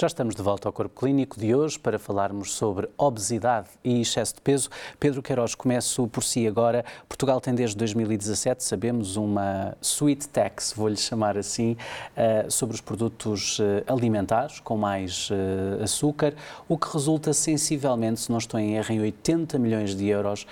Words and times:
Já 0.00 0.06
estamos 0.06 0.34
de 0.34 0.40
volta 0.40 0.66
ao 0.66 0.72
Corpo 0.72 0.98
Clínico 0.98 1.38
de 1.38 1.54
hoje 1.54 1.78
para 1.78 1.98
falarmos 1.98 2.54
sobre 2.54 2.88
obesidade 2.96 3.68
e 3.84 4.00
excesso 4.00 4.36
de 4.36 4.40
peso. 4.40 4.70
Pedro 4.98 5.20
Queiroz, 5.20 5.54
começo 5.54 6.08
por 6.08 6.24
si 6.24 6.46
agora. 6.46 6.86
Portugal 7.06 7.38
tem 7.38 7.54
desde 7.54 7.76
2017, 7.76 8.64
sabemos, 8.64 9.16
uma 9.16 9.76
sweet 9.82 10.26
tax, 10.30 10.72
vou-lhe 10.74 10.96
chamar 10.96 11.36
assim, 11.36 11.76
eh, 12.16 12.46
sobre 12.48 12.74
os 12.76 12.80
produtos 12.80 13.60
eh, 13.60 13.84
alimentares 13.86 14.58
com 14.60 14.74
mais 14.74 15.28
eh, 15.30 15.84
açúcar, 15.84 16.32
o 16.66 16.78
que 16.78 16.90
resulta 16.90 17.34
sensivelmente, 17.34 18.20
se 18.20 18.30
não 18.30 18.38
estou 18.38 18.58
em 18.58 18.76
erro, 18.76 18.94
em 18.94 19.00
80 19.02 19.58
milhões 19.58 19.94
de 19.94 20.08
euros 20.08 20.46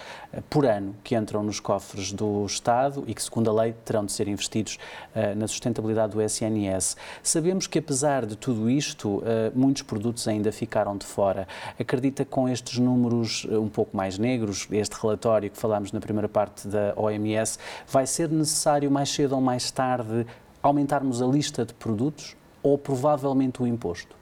por 0.51 0.67
ano 0.67 0.95
que 1.03 1.17
entram 1.17 1.43
nos 1.43 1.59
cofres 1.59 2.13
do 2.13 2.45
Estado 2.45 3.03
e 3.07 3.15
que, 3.15 3.23
segundo 3.23 3.49
a 3.49 3.63
lei, 3.63 3.75
terão 3.83 4.05
de 4.05 4.13
ser 4.13 4.29
investidos 4.29 4.79
na 5.39 5.49
sustentabilidade 5.49 6.13
do 6.13 6.21
SNS. 6.21 6.99
Sabemos 7.23 7.67
que, 7.67 7.79
apesar 7.79 8.27
de 8.27 8.37
tudo 8.37 8.69
isto, 8.69 9.23
muitos 9.55 9.83
produtos 9.83 10.27
ainda 10.29 10.53
ficaram 10.53 10.97
de 10.97 11.07
fora. 11.07 11.47
Acredita 11.79 12.25
que 12.25 12.31
com 12.31 12.49
estes 12.49 12.79
números 12.79 13.47
eh, 13.51 13.59
um 13.59 13.69
pouco 13.69 13.97
mais 13.97 14.19
negros, 14.19 14.67
este 14.71 15.01
relatório 15.01 15.51
que 15.51 15.59
falámos 15.59 15.93
na 15.93 16.01
primeira 16.01 16.29
parte 16.29 16.69
da 16.69 16.93
OMS, 16.97 17.59
vai 17.87 18.07
ser 18.07 18.29
necessário 18.29 18.91
mais 18.91 19.11
cedo 19.11 19.35
ou 19.35 19.41
mais 19.41 19.71
tarde 19.71 20.27
aumentarmos 20.63 21.23
a 21.23 21.27
lista 21.27 21.65
de 21.65 21.75
produtos 21.75 22.37
ou 22.63 22.77
provavelmente 22.77 23.63
o 23.63 23.67
imposto? 23.67 24.19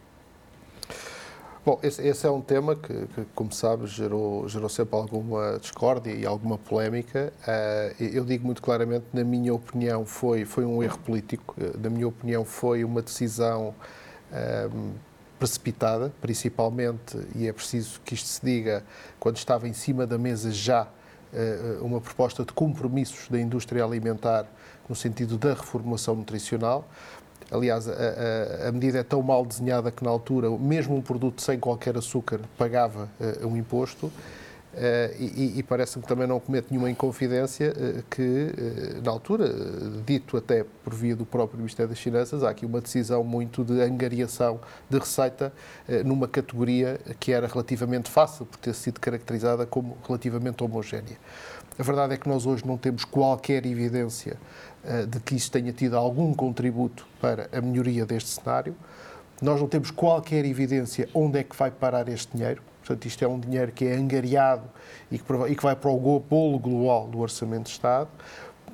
Bom, 1.67 1.81
esse, 1.83 2.01
esse, 2.07 2.25
é 2.25 2.31
um 2.31 2.41
tema 2.41 2.77
que, 2.77 3.09
que, 3.09 3.25
como 3.35 3.53
sabes, 3.53 3.91
gerou, 3.91 4.49
gerou 4.49 4.69
sempre 4.69 4.95
alguma 4.95 5.59
discórdia 5.59 6.13
e 6.13 6.25
alguma 6.25 6.57
polémica. 6.57 7.33
Uh, 7.43 8.05
eu 8.05 8.25
digo 8.25 8.47
muito 8.47 8.63
claramente, 8.63 9.07
na 9.13 9.25
minha 9.25 9.53
opinião, 9.53 10.07
foi, 10.07 10.45
foi 10.45 10.65
um 10.65 10.81
erro 10.81 10.97
político. 10.99 11.57
Na 11.77 11.91
minha 11.91 12.07
opinião, 12.07 12.45
foi 12.45 12.85
uma 12.85 13.03
decisão 13.03 13.75
uh, 14.31 14.93
precipitada, 15.39 16.13
principalmente, 16.21 17.19
e 17.35 17.47
é 17.47 17.53
preciso 17.53 18.01
que 18.05 18.15
isto 18.15 18.29
se 18.29 18.45
diga, 18.45 18.83
quando 19.19 19.37
estava 19.37 19.69
em 19.69 19.73
cima 19.73 20.07
da 20.07 20.19
mesa 20.19 20.51
já 20.51 20.85
uh, 21.33 21.85
uma 21.85 22.01
proposta 22.01 22.45
de 22.45 22.53
compromissos 22.53 23.29
da 23.29 23.41
indústria 23.41 23.85
alimentar 23.85 24.47
no 24.89 24.95
sentido 24.95 25.37
da 25.37 25.51
reformulação 25.51 26.15
nutricional. 26.15 26.89
Aliás, 27.51 27.89
a, 27.89 27.93
a, 27.93 28.69
a, 28.69 28.73
medida 28.73 28.99
é 28.99 29.03
tão 29.03 29.23
mal 29.23 29.45
desenhada 29.47 29.91
que, 29.91 30.03
na 30.03 30.11
altura, 30.11 30.51
mesmo 30.51 30.97
um 30.97 31.03
produto 31.03 31.41
sem 31.41 31.59
qualquer 31.61 31.97
açúcar 31.97 32.41
pagava 32.59 33.09
uh, 33.21 33.47
um 33.47 33.57
imposto. 33.57 34.11
Uh, 34.77 35.17
e, 35.19 35.55
e 35.57 35.63
parece-me 35.63 36.03
que 36.03 36.09
também 36.09 36.27
não 36.27 36.39
comete 36.39 36.67
nenhuma 36.71 36.91
inconfidência 36.91 37.73
uh, 37.73 38.03
que, 38.11 38.21
uh, 38.21 39.03
na 39.03 39.11
altura, 39.11 39.49
dito 40.05 40.37
até 40.37 40.67
por 40.85 40.93
via 40.93 41.17
do 41.17 41.25
próprio 41.25 41.57
Ministério 41.57 41.89
das 41.89 41.99
Finanças, 41.99 42.45
há 42.45 42.51
aqui 42.51 42.67
uma 42.67 42.83
decisão 42.83 43.25
muito 43.25 43.65
de 43.65 43.81
angariação 43.81 44.61
de 44.91 44.99
receita 44.99 45.51
numa 46.05 46.29
categoria 46.29 47.01
que 47.19 47.33
era 47.33 47.47
relativamente 47.47 48.11
fácil 48.11 48.45
por 48.45 48.59
ter 48.59 48.75
sido 48.75 49.01
caracterizada 49.01 49.65
como 49.65 49.97
relativamente 50.07 50.63
homogénea. 50.63 51.17
A 51.79 51.83
verdade 51.83 52.15
é 52.15 52.17
que 52.19 52.29
nós 52.29 52.45
hoje 52.45 52.67
não 52.67 52.77
temos 52.77 53.05
qualquer 53.05 53.65
evidência 53.65 54.37
de 55.09 55.21
que 55.21 55.35
isso 55.37 55.51
tenha 55.51 55.73
tido 55.73 55.97
algum 55.97 56.35
contributo 56.35 57.07
para 57.21 57.49
a 57.53 57.61
melhoria 57.61 58.05
deste 58.05 58.29
cenário. 58.29 58.77
Nós 59.41 59.61
não 59.61 59.69
temos 59.69 59.91
qualquer 59.91 60.45
evidência 60.45 61.09
onde 61.15 61.39
é 61.39 61.43
que 61.43 61.57
vai 61.57 61.71
parar 61.71 62.09
este 62.09 62.37
dinheiro. 62.37 62.63
Portanto, 62.87 63.05
isto 63.07 63.25
é 63.25 63.29
um 63.29 63.41
dinheiro 63.41 63.73
que 63.73 63.85
é 63.85 63.97
angariado 63.97 64.69
e 65.11 65.19
que, 65.19 65.63
vai 65.63 65.75
para 65.75 65.91
o 65.91 66.21
bolo 66.21 66.57
global 66.57 67.09
do 67.09 67.19
Orçamento 67.19 67.65
de 67.65 67.71
Estado. 67.71 68.09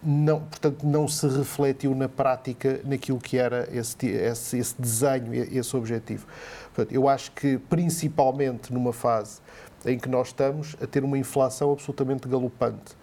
Não, 0.03 0.41
portanto, 0.41 0.85
não 0.85 1.09
se 1.09 1.27
refletiu 1.29 1.95
na 1.95 2.11
prática 2.11 2.81
naquilo 2.85 3.19
que 3.19 3.39
era 3.39 3.67
esse, 3.73 4.07
esse, 4.07 4.59
esse 4.59 4.79
desenho, 4.79 5.33
esse 5.33 5.75
objetivo. 5.75 6.27
Portanto, 6.75 6.93
eu 6.93 7.09
acho 7.09 7.33
que, 7.33 7.57
principalmente 7.57 8.71
numa 8.71 8.93
fase 8.93 9.41
em 9.87 9.99
que 9.99 10.09
nós 10.09 10.29
estamos 10.29 10.77
a 10.83 10.87
ter 10.87 11.03
uma 11.05 11.17
inflação 11.17 11.73
absolutamente 11.73 12.29
galopante, 12.29 12.95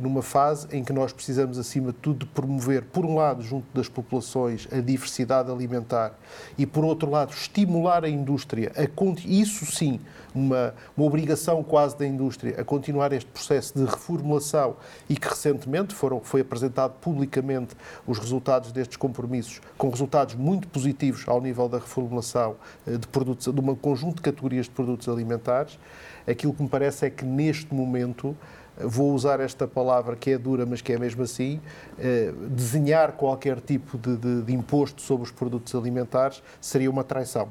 numa 0.00 0.22
fase 0.22 0.68
em 0.72 0.82
que 0.82 0.92
nós 0.92 1.12
precisamos, 1.12 1.58
acima 1.58 1.92
de 1.92 1.98
tudo, 1.98 2.24
de 2.24 2.32
promover, 2.32 2.84
por 2.84 3.04
um 3.04 3.16
lado, 3.16 3.42
junto 3.42 3.66
das 3.74 3.88
populações, 3.88 4.66
a 4.72 4.80
diversidade 4.80 5.50
alimentar 5.50 6.12
e, 6.56 6.64
por 6.64 6.84
outro 6.84 7.10
lado, 7.10 7.32
estimular 7.32 8.04
a 8.04 8.08
indústria, 8.08 8.72
a, 8.76 8.88
isso 9.26 9.66
sim, 9.66 10.00
uma, 10.34 10.74
uma 10.96 11.06
obrigação 11.06 11.62
quase 11.62 11.96
da 11.96 12.06
indústria, 12.06 12.60
a 12.60 12.64
continuar 12.64 13.12
este 13.12 13.30
processo 13.30 13.76
de 13.76 13.84
reformulação 13.84 14.76
e 15.08 15.16
que 15.16 15.28
recentemente 15.28 15.94
foram, 15.94 16.20
foi 16.20 16.40
apresentado 16.40 16.94
publicamente 17.00 17.74
os 18.06 18.18
resultados 18.18 18.72
destes 18.72 18.96
compromissos, 18.96 19.60
com 19.76 19.88
resultados 19.88 20.34
muito 20.34 20.68
positivos 20.68 21.24
ao 21.26 21.40
nível 21.40 21.68
da 21.68 21.78
reformulação 21.78 22.56
eh, 22.86 22.96
de, 22.96 23.06
produtos, 23.08 23.52
de 23.52 23.60
um 23.60 23.74
conjunto 23.74 24.16
de 24.16 24.22
categorias 24.22 24.66
de 24.66 24.72
produtos 24.72 25.08
alimentares. 25.08 25.78
Aquilo 26.26 26.52
que 26.52 26.62
me 26.62 26.68
parece 26.68 27.06
é 27.06 27.10
que, 27.10 27.24
neste 27.24 27.74
momento, 27.74 28.36
vou 28.80 29.12
usar 29.12 29.40
esta 29.40 29.66
palavra 29.66 30.16
que 30.16 30.30
é 30.30 30.38
dura, 30.38 30.64
mas 30.64 30.80
que 30.80 30.92
é 30.92 30.98
mesmo 30.98 31.22
assim, 31.22 31.60
eh, 31.98 32.32
desenhar 32.50 33.12
qualquer 33.12 33.60
tipo 33.60 33.98
de, 33.98 34.16
de, 34.16 34.42
de, 34.42 34.54
imposto 34.54 35.02
sobre 35.02 35.24
os 35.24 35.30
produtos 35.30 35.74
alimentares 35.74 36.42
seria 36.60 36.90
uma 36.90 37.04
traição. 37.04 37.48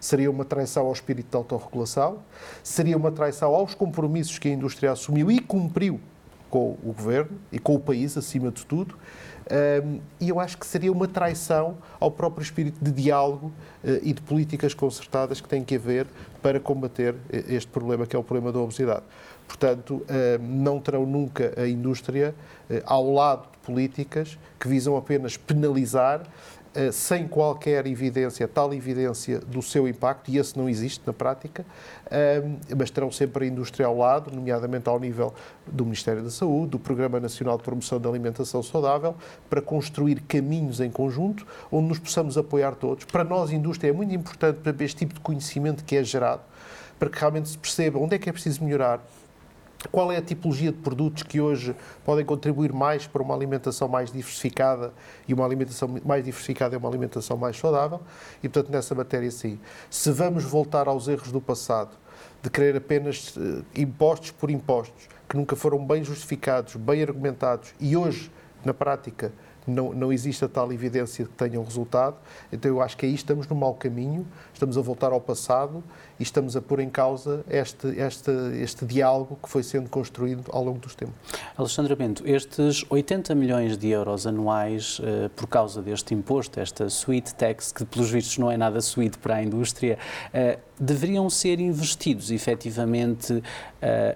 Seria 0.00 0.30
uma 0.30 0.44
traição 0.44 0.86
ao 0.86 0.92
espírito 0.92 1.30
de 1.30 1.36
autorregulação, 1.36 2.18
seria 2.62 2.96
uma 2.96 3.12
traição 3.12 3.54
aos 3.54 3.74
compromissos 3.74 4.38
que 4.38 4.48
a 4.48 4.52
indústria 4.52 4.92
assumiu 4.92 5.30
e 5.30 5.38
cumpriu 5.40 6.00
com 6.50 6.76
o 6.82 6.92
governo 6.92 7.38
e 7.52 7.58
com 7.58 7.74
o 7.74 7.80
país, 7.80 8.16
acima 8.16 8.50
de 8.50 8.66
tudo. 8.66 8.96
Um, 9.50 10.00
e 10.20 10.28
eu 10.28 10.38
acho 10.38 10.56
que 10.56 10.64
seria 10.64 10.92
uma 10.92 11.08
traição 11.08 11.78
ao 11.98 12.08
próprio 12.08 12.42
espírito 12.42 12.82
de 12.82 12.92
diálogo 12.92 13.46
uh, 13.82 13.98
e 14.00 14.12
de 14.12 14.20
políticas 14.22 14.74
concertadas 14.74 15.40
que 15.40 15.48
tem 15.48 15.64
que 15.64 15.74
haver 15.74 16.06
para 16.40 16.60
combater 16.60 17.16
eh, 17.32 17.44
este 17.48 17.68
problema, 17.68 18.06
que 18.06 18.14
é 18.14 18.18
o 18.18 18.22
problema 18.22 18.52
da 18.52 18.60
obesidade. 18.60 19.02
Portanto, 19.50 20.04
eh, 20.08 20.38
não 20.40 20.78
terão 20.78 21.04
nunca 21.04 21.52
a 21.60 21.66
indústria 21.66 22.32
eh, 22.70 22.80
ao 22.86 23.12
lado 23.12 23.48
de 23.50 23.58
políticas 23.66 24.38
que 24.60 24.68
visam 24.68 24.96
apenas 24.96 25.36
penalizar 25.36 26.22
eh, 26.72 26.92
sem 26.92 27.26
qualquer 27.26 27.84
evidência, 27.88 28.46
tal 28.46 28.72
evidência 28.72 29.40
do 29.40 29.60
seu 29.60 29.88
impacto, 29.88 30.30
e 30.30 30.38
esse 30.38 30.56
não 30.56 30.68
existe 30.68 31.02
na 31.04 31.12
prática, 31.12 31.66
mas 32.78 32.90
terão 32.90 33.10
sempre 33.10 33.44
a 33.44 33.48
indústria 33.48 33.86
ao 33.86 33.98
lado, 33.98 34.30
nomeadamente 34.32 34.88
ao 34.88 35.00
nível 35.00 35.34
do 35.66 35.84
Ministério 35.84 36.22
da 36.22 36.30
Saúde, 36.30 36.68
do 36.68 36.78
Programa 36.78 37.18
Nacional 37.18 37.58
de 37.58 37.64
Promoção 37.64 38.00
da 38.00 38.08
Alimentação 38.08 38.62
Saudável, 38.62 39.16
para 39.48 39.60
construir 39.60 40.20
caminhos 40.28 40.78
em 40.78 40.90
conjunto 40.90 41.44
onde 41.72 41.88
nos 41.88 41.98
possamos 41.98 42.38
apoiar 42.38 42.76
todos. 42.76 43.04
Para 43.04 43.24
nós, 43.24 43.50
indústria 43.50 43.90
é 43.90 43.92
muito 43.92 44.14
importante 44.14 44.58
para 44.60 44.84
este 44.84 44.98
tipo 44.98 45.14
de 45.14 45.20
conhecimento 45.20 45.82
que 45.82 45.96
é 45.96 46.04
gerado, 46.04 46.42
para 47.00 47.10
que 47.10 47.18
realmente 47.18 47.48
se 47.48 47.58
perceba 47.58 47.98
onde 47.98 48.14
é 48.14 48.18
que 48.18 48.28
é 48.28 48.32
preciso 48.32 48.62
melhorar, 48.62 49.00
qual 49.90 50.12
é 50.12 50.18
a 50.18 50.22
tipologia 50.22 50.70
de 50.70 50.78
produtos 50.78 51.22
que 51.22 51.40
hoje 51.40 51.74
podem 52.04 52.24
contribuir 52.24 52.72
mais 52.72 53.06
para 53.06 53.22
uma 53.22 53.34
alimentação 53.34 53.88
mais 53.88 54.12
diversificada 54.12 54.92
e 55.26 55.32
uma 55.32 55.44
alimentação 55.44 55.88
mais 56.04 56.24
diversificada 56.24 56.74
é 56.74 56.78
uma 56.78 56.88
alimentação 56.88 57.36
mais 57.36 57.56
saudável? 57.56 58.00
E, 58.42 58.48
portanto, 58.48 58.70
nessa 58.72 58.94
matéria, 58.94 59.30
sim. 59.30 59.58
Se 59.88 60.10
vamos 60.10 60.44
voltar 60.44 60.86
aos 60.86 61.08
erros 61.08 61.32
do 61.32 61.40
passado, 61.40 61.96
de 62.42 62.50
querer 62.50 62.76
apenas 62.76 63.34
uh, 63.36 63.64
impostos 63.74 64.30
por 64.32 64.50
impostos, 64.50 65.08
que 65.28 65.36
nunca 65.36 65.56
foram 65.56 65.84
bem 65.84 66.04
justificados, 66.04 66.76
bem 66.76 67.02
argumentados, 67.02 67.74
e 67.80 67.96
hoje, 67.96 68.30
na 68.64 68.74
prática, 68.74 69.32
não, 69.66 69.92
não 69.92 70.12
existe 70.12 70.44
a 70.44 70.48
tal 70.48 70.72
evidência 70.72 71.24
que 71.24 71.32
tenham 71.32 71.62
resultado. 71.62 72.16
Então 72.52 72.70
eu 72.70 72.80
acho 72.80 72.96
que 72.96 73.06
aí 73.06 73.14
estamos 73.14 73.46
no 73.46 73.56
mau 73.56 73.74
caminho, 73.74 74.26
estamos 74.52 74.76
a 74.76 74.80
voltar 74.80 75.12
ao 75.12 75.20
passado 75.20 75.82
e 76.18 76.22
estamos 76.22 76.56
a 76.56 76.62
pôr 76.62 76.80
em 76.80 76.90
causa 76.90 77.44
este, 77.48 77.88
este, 77.98 78.30
este 78.60 78.84
diálogo 78.84 79.38
que 79.42 79.48
foi 79.48 79.62
sendo 79.62 79.88
construído 79.88 80.44
ao 80.50 80.64
longo 80.64 80.78
dos 80.78 80.94
tempos. 80.94 81.14
Alexandra 81.56 81.96
Bento, 81.96 82.22
estes 82.26 82.84
80 82.88 83.34
milhões 83.34 83.76
de 83.76 83.88
euros 83.88 84.26
anuais 84.26 84.98
uh, 84.98 85.28
por 85.30 85.46
causa 85.46 85.82
deste 85.82 86.14
imposto, 86.14 86.60
esta 86.60 86.88
sweet 86.88 87.34
tax, 87.34 87.72
que 87.72 87.84
pelos 87.84 88.10
vistos 88.10 88.38
não 88.38 88.50
é 88.50 88.56
nada 88.56 88.80
sweet 88.80 89.18
para 89.18 89.36
a 89.36 89.42
indústria, 89.42 89.98
uh, 90.34 90.60
deveriam 90.78 91.28
ser 91.28 91.60
investidos 91.60 92.30
efetivamente 92.30 93.32
uh, 93.32 93.42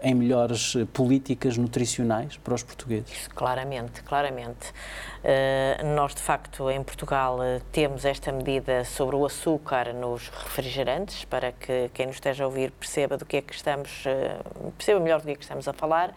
em 0.02 0.14
melhores 0.14 0.74
políticas 0.92 1.56
nutricionais 1.56 2.36
para 2.38 2.54
os 2.54 2.62
portugueses? 2.62 3.28
Claramente, 3.28 4.02
claramente. 4.02 4.72
Uh, 5.24 5.86
nós, 5.94 6.14
de 6.14 6.20
facto, 6.20 6.70
em 6.70 6.82
Portugal 6.82 7.38
uh, 7.38 7.58
temos 7.72 8.04
esta 8.04 8.30
medida 8.30 8.84
sobre 8.84 9.16
o 9.16 9.24
açúcar 9.24 9.94
nos 9.94 10.28
refrigerantes, 10.28 11.24
para 11.24 11.50
que 11.50 11.90
quem 11.94 12.06
nos 12.06 12.16
esteja 12.16 12.44
a 12.44 12.46
ouvir 12.46 12.70
perceba 12.72 13.16
do 13.16 13.24
que 13.24 13.38
é 13.38 13.40
que 13.40 13.54
estamos, 13.54 14.04
perceba 14.76 15.00
melhor 15.00 15.20
do 15.20 15.24
que 15.24 15.30
é 15.30 15.34
que 15.34 15.42
estamos 15.42 15.66
a 15.66 15.72
falar. 15.72 16.14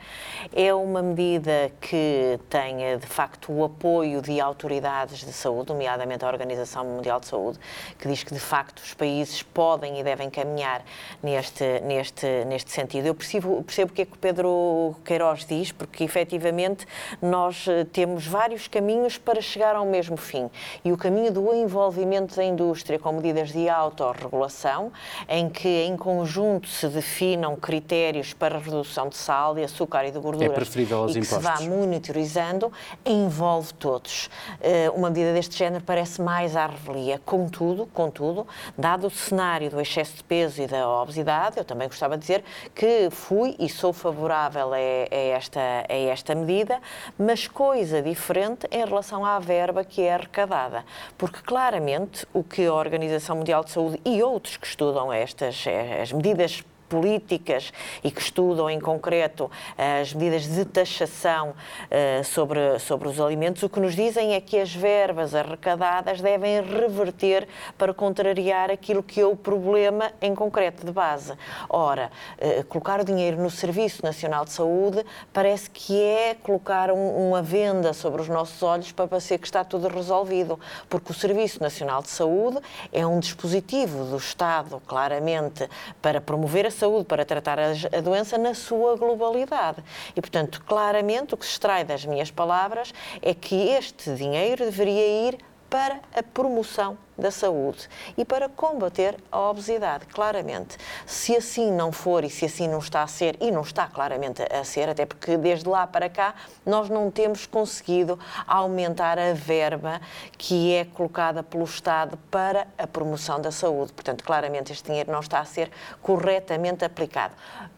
É 0.54 0.74
uma 0.74 1.02
medida 1.02 1.72
que 1.80 2.38
tem, 2.50 2.98
de 2.98 3.08
facto, 3.08 3.50
o 3.54 3.64
apoio 3.64 4.22
de 4.22 4.42
autoridades 4.42 5.20
de 5.20 5.32
saúde, 5.32 5.70
nomeadamente 5.70 6.26
a 6.26 6.28
Organização 6.28 6.84
Mundial 6.84 7.22
de 7.22 7.28
Saúde, 7.28 7.60
que 7.98 8.10
diz 8.10 8.24
que, 8.24 8.34
de 8.34 8.42
facto, 8.42 8.80
os 8.80 8.94
países 8.94 9.42
podem 9.42 10.02
e 10.02 10.04
devem 10.04 10.30
caminhar 10.30 10.84
neste, 11.24 11.80
neste, 11.80 12.44
neste 12.44 12.72
sentido. 12.72 13.06
Eu 13.06 13.16
percebo, 13.16 13.64
percebo 13.64 13.92
o 13.92 13.96
que 13.96 14.02
é 14.02 14.06
que 14.06 14.14
o 14.14 14.20
Pedro 14.20 14.96
Queiroz 15.06 15.46
diz, 15.46 15.72
porque 15.72 16.04
efetivamente 16.04 16.86
nós 17.22 17.66
eh, 17.70 17.86
temos 17.86 18.28
vários 18.28 18.68
caminhos 18.68 18.97
caminhos 18.98 19.18
para 19.18 19.42
chegar 19.42 19.76
ao 19.76 19.86
mesmo 19.86 20.18
fim. 20.18 20.50
E 20.84 20.92
o 20.92 20.98
caminho 20.98 21.32
do 21.32 21.54
envolvimento 21.54 22.36
da 22.36 22.44
indústria 22.44 22.98
com 22.98 23.12
medidas 23.12 23.52
de 23.52 23.70
autorregulação, 23.70 24.92
em 25.30 25.50
que 25.50 25.68
em 25.68 25.96
conjunto 25.96 26.68
se 26.68 26.88
definam 26.88 27.56
critérios 27.56 28.34
para 28.34 28.58
redução 28.58 29.10
de 29.10 29.16
sal, 29.16 29.54
de 29.54 29.64
açúcar 29.64 30.06
e 30.06 30.12
de 30.12 30.20
gorduras 30.20 30.52
é 30.52 30.54
preferível 30.54 31.00
aos 31.00 31.16
e 31.16 31.20
que 31.20 31.28
impostos. 31.28 31.60
se 31.60 31.70
vá 31.70 31.76
monitorizando, 31.76 32.72
envolve 33.06 33.74
todos. 33.74 34.30
Eh, 34.62 34.90
uma 34.94 35.10
medida 35.10 35.34
deste 35.34 35.58
género 35.58 35.84
parece 35.84 36.22
mais 36.22 36.56
à 36.56 36.66
revelia. 36.66 37.22
Contudo, 37.26 37.88
contudo, 37.94 38.48
dado 38.78 39.08
o 39.08 39.10
cenário 39.10 39.70
do 39.70 39.80
excesso 39.80 40.18
de 40.18 40.24
peso 40.24 40.62
e 40.62 40.68
da 40.68 40.90
obesidade, 40.90 41.58
eu 41.58 41.66
também 41.66 41.88
gostava 41.88 42.18
de 42.18 42.22
dizer 42.22 42.44
que 42.74 43.10
fui 43.12 43.56
e 43.60 43.70
sou 43.70 43.94
favorável 43.94 44.74
a, 44.74 44.78
a 44.78 45.16
esta, 45.16 45.60
a 45.88 45.96
esta 45.96 46.34
medida, 46.34 46.80
mas 47.18 47.48
coisa 47.48 48.02
diferente 48.02 48.68
em 48.72 48.87
relação 48.88 49.26
à 49.26 49.40
verba 49.40 49.84
que 49.84 50.02
é 50.02 50.14
arrecadada. 50.14 50.86
Porque 51.18 51.42
claramente 51.42 52.26
o 52.34 52.44
que 52.44 52.66
a 52.66 52.74
Organização 52.74 53.38
Mundial 53.38 53.64
de 53.64 53.72
Saúde 53.72 54.02
e 54.06 54.24
outros 54.24 54.58
que 54.58 54.68
estudam 54.68 55.12
estas 55.12 55.66
as 56.02 56.12
medidas 56.12 56.64
políticas 56.88 57.72
e 58.04 58.12
que 58.12 58.22
estudam 58.22 58.70
em 58.70 58.80
concreto 58.80 59.50
as 59.78 60.14
medidas 60.14 60.48
de 60.48 60.66
taxação 60.66 61.50
uh, 61.50 62.24
sobre, 62.24 62.80
sobre 62.80 63.08
os 63.08 63.20
alimentos, 63.20 63.64
o 63.64 63.70
que 63.70 63.80
nos 63.80 63.96
dizem 63.96 64.34
é 64.34 64.42
que 64.42 64.60
as 64.60 64.74
verbas 64.74 65.36
arrecadadas 65.36 66.22
devem 66.22 66.62
reverter 66.62 67.48
para 67.78 67.94
contrariar 67.94 68.72
aquilo 68.72 69.04
que 69.04 69.22
é 69.22 69.26
o 69.26 69.36
problema 69.36 70.12
em 70.22 70.34
concreto 70.34 70.86
de 70.86 70.92
base. 70.92 71.34
Ora, 71.70 72.12
uh, 72.40 72.64
colocar 72.66 73.00
o 73.02 73.04
dinheiro 73.04 73.42
no 73.42 73.50
Serviço 73.50 74.04
Nacional 74.04 74.46
de 74.46 74.52
Saúde 74.52 75.06
parece 75.34 75.70
que 75.70 76.02
é 76.02 76.36
colocar 76.36 76.92
um, 76.92 77.28
uma 77.30 77.42
venda 77.42 77.94
sobre 77.94 78.22
os 78.22 78.30
nossos 78.30 78.62
olhos 78.64 78.92
para 78.92 79.08
parecer 79.08 79.38
que 79.38 79.48
está 79.48 79.64
tudo 79.64 79.88
resolvido, 79.88 80.60
porque 80.90 81.12
o 81.12 81.16
Serviço 81.16 81.62
Nacional 81.62 82.02
de 82.02 82.10
Saúde 82.10 82.60
é 82.92 83.06
um 83.06 83.20
dispositivo 83.20 84.06
do 84.06 84.18
Estado, 84.18 84.82
claramente, 84.86 85.70
para 86.02 86.22
promover 86.22 86.66
a 86.66 86.72
saúde 86.78 87.06
para 87.06 87.26
tratar 87.26 87.60
a 87.60 88.02
doença 88.02 88.38
na 88.38 88.54
sua 88.54 88.96
globalidade. 88.96 89.84
E, 90.16 90.22
portanto, 90.22 90.64
claramente 90.66 91.34
o 91.34 91.38
que 91.38 91.46
se 91.46 91.52
extrai 91.54 91.84
das 91.84 92.06
minhas 92.06 92.32
palavras 92.32 92.94
é 93.22 93.34
que 93.34 93.70
este 93.70 94.14
dinheiro 94.14 94.66
deveria 94.66 95.28
ir 95.28 95.38
para 95.70 96.00
a 96.16 96.24
promoção 96.24 96.98
da 97.18 97.32
saúde 97.32 97.90
e 98.18 98.24
para 98.24 98.48
combater 98.48 99.18
a 99.32 99.50
obesidade, 99.50 100.06
claramente. 100.06 100.78
Se 101.06 101.36
assim 101.36 101.72
não 101.72 101.92
for 101.92 102.24
e 102.24 102.30
se 102.30 102.46
assim 102.46 102.68
não 102.68 102.80
está 102.80 103.04
a 103.04 103.08
ser, 103.08 103.36
e 103.40 103.52
não 103.52 103.62
está 103.62 103.88
claramente 103.88 104.44
a 104.44 104.64
ser, 104.64 104.90
até 104.90 105.06
porque 105.06 105.38
desde 105.38 105.68
lá 105.68 105.88
para 105.88 106.10
cá 106.10 106.36
nós 106.66 106.90
não 106.90 107.10
temos 107.10 107.46
conseguido 107.46 108.20
aumentar 108.46 109.18
a 109.18 109.34
verba 109.34 110.02
que 110.38 110.74
é 110.74 110.86
colocada 110.86 111.42
pelo 111.42 111.64
Estado 111.64 112.18
para 112.30 112.68
a 112.78 112.86
promoção 112.86 113.40
da 113.42 113.52
saúde. 113.52 113.94
Portanto, 113.94 114.24
claramente 114.24 114.72
este 114.72 114.88
dinheiro 114.88 115.12
não 115.12 115.20
está 115.20 115.40
a 115.40 115.46
ser 115.46 115.72
corretamente 116.02 116.86
aplicado. 116.86 117.34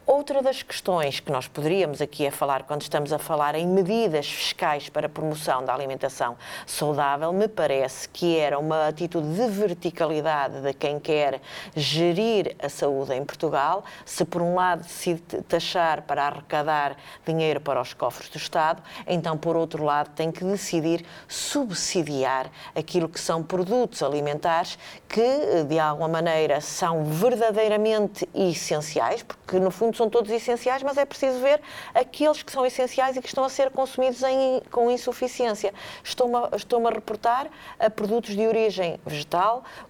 Outra 0.05 0.41
das 0.41 0.63
questões 0.63 1.19
que 1.19 1.31
nós 1.31 1.47
poderíamos 1.47 2.01
aqui 2.01 2.25
a 2.25 2.31
falar 2.31 2.63
quando 2.63 2.81
estamos 2.81 3.13
a 3.13 3.19
falar 3.19 3.53
em 3.53 3.67
medidas 3.67 4.27
fiscais 4.27 4.89
para 4.89 5.05
a 5.05 5.09
promoção 5.09 5.63
da 5.63 5.71
alimentação 5.71 6.35
saudável, 6.65 7.31
me 7.31 7.47
parece 7.47 8.09
que 8.09 8.35
era 8.35 8.57
uma 8.57 8.87
atitude 8.87 9.28
de 9.33 9.47
verticalidade 9.47 10.61
de 10.61 10.73
quem 10.73 10.99
quer 10.99 11.41
gerir 11.75 12.55
a 12.61 12.69
saúde 12.69 13.13
em 13.13 13.23
Portugal. 13.23 13.83
Se, 14.05 14.25
por 14.25 14.41
um 14.41 14.55
lado, 14.55 14.83
decide 14.83 15.21
taxar 15.47 16.01
para 16.03 16.25
arrecadar 16.25 16.95
dinheiro 17.25 17.61
para 17.61 17.81
os 17.81 17.93
cofres 17.93 18.29
do 18.29 18.37
Estado, 18.37 18.81
então, 19.07 19.37
por 19.37 19.55
outro 19.55 19.83
lado, 19.83 20.09
tem 20.15 20.31
que 20.31 20.43
decidir 20.43 21.05
subsidiar 21.27 22.49
aquilo 22.75 23.07
que 23.07 23.19
são 23.19 23.43
produtos 23.43 24.01
alimentares 24.03 24.77
que, 25.07 25.63
de 25.67 25.79
alguma 25.79 26.07
maneira, 26.07 26.61
são 26.61 27.03
verdadeiramente 27.05 28.27
essenciais, 28.33 29.23
porque, 29.23 29.59
no 29.59 29.71
fundo, 29.71 29.95
são 29.95 30.09
todos 30.09 30.31
essenciais, 30.31 30.83
mas 30.83 30.97
é 30.97 31.05
preciso 31.05 31.39
ver 31.39 31.61
aqueles 31.93 32.43
que 32.43 32.51
são 32.51 32.65
essenciais 32.65 33.17
e 33.17 33.21
que 33.21 33.27
estão 33.27 33.43
a 33.43 33.49
ser 33.49 33.71
consumidos 33.71 34.21
em, 34.23 34.61
com 34.71 34.89
insuficiência. 34.91 35.73
Estou-me 36.03 36.39
estou 36.55 36.85
a 36.87 36.91
reportar 36.91 37.47
a 37.79 37.89
produtos 37.89 38.35
de 38.35 38.47
origem 38.47 38.99
vegetal, 39.05 39.18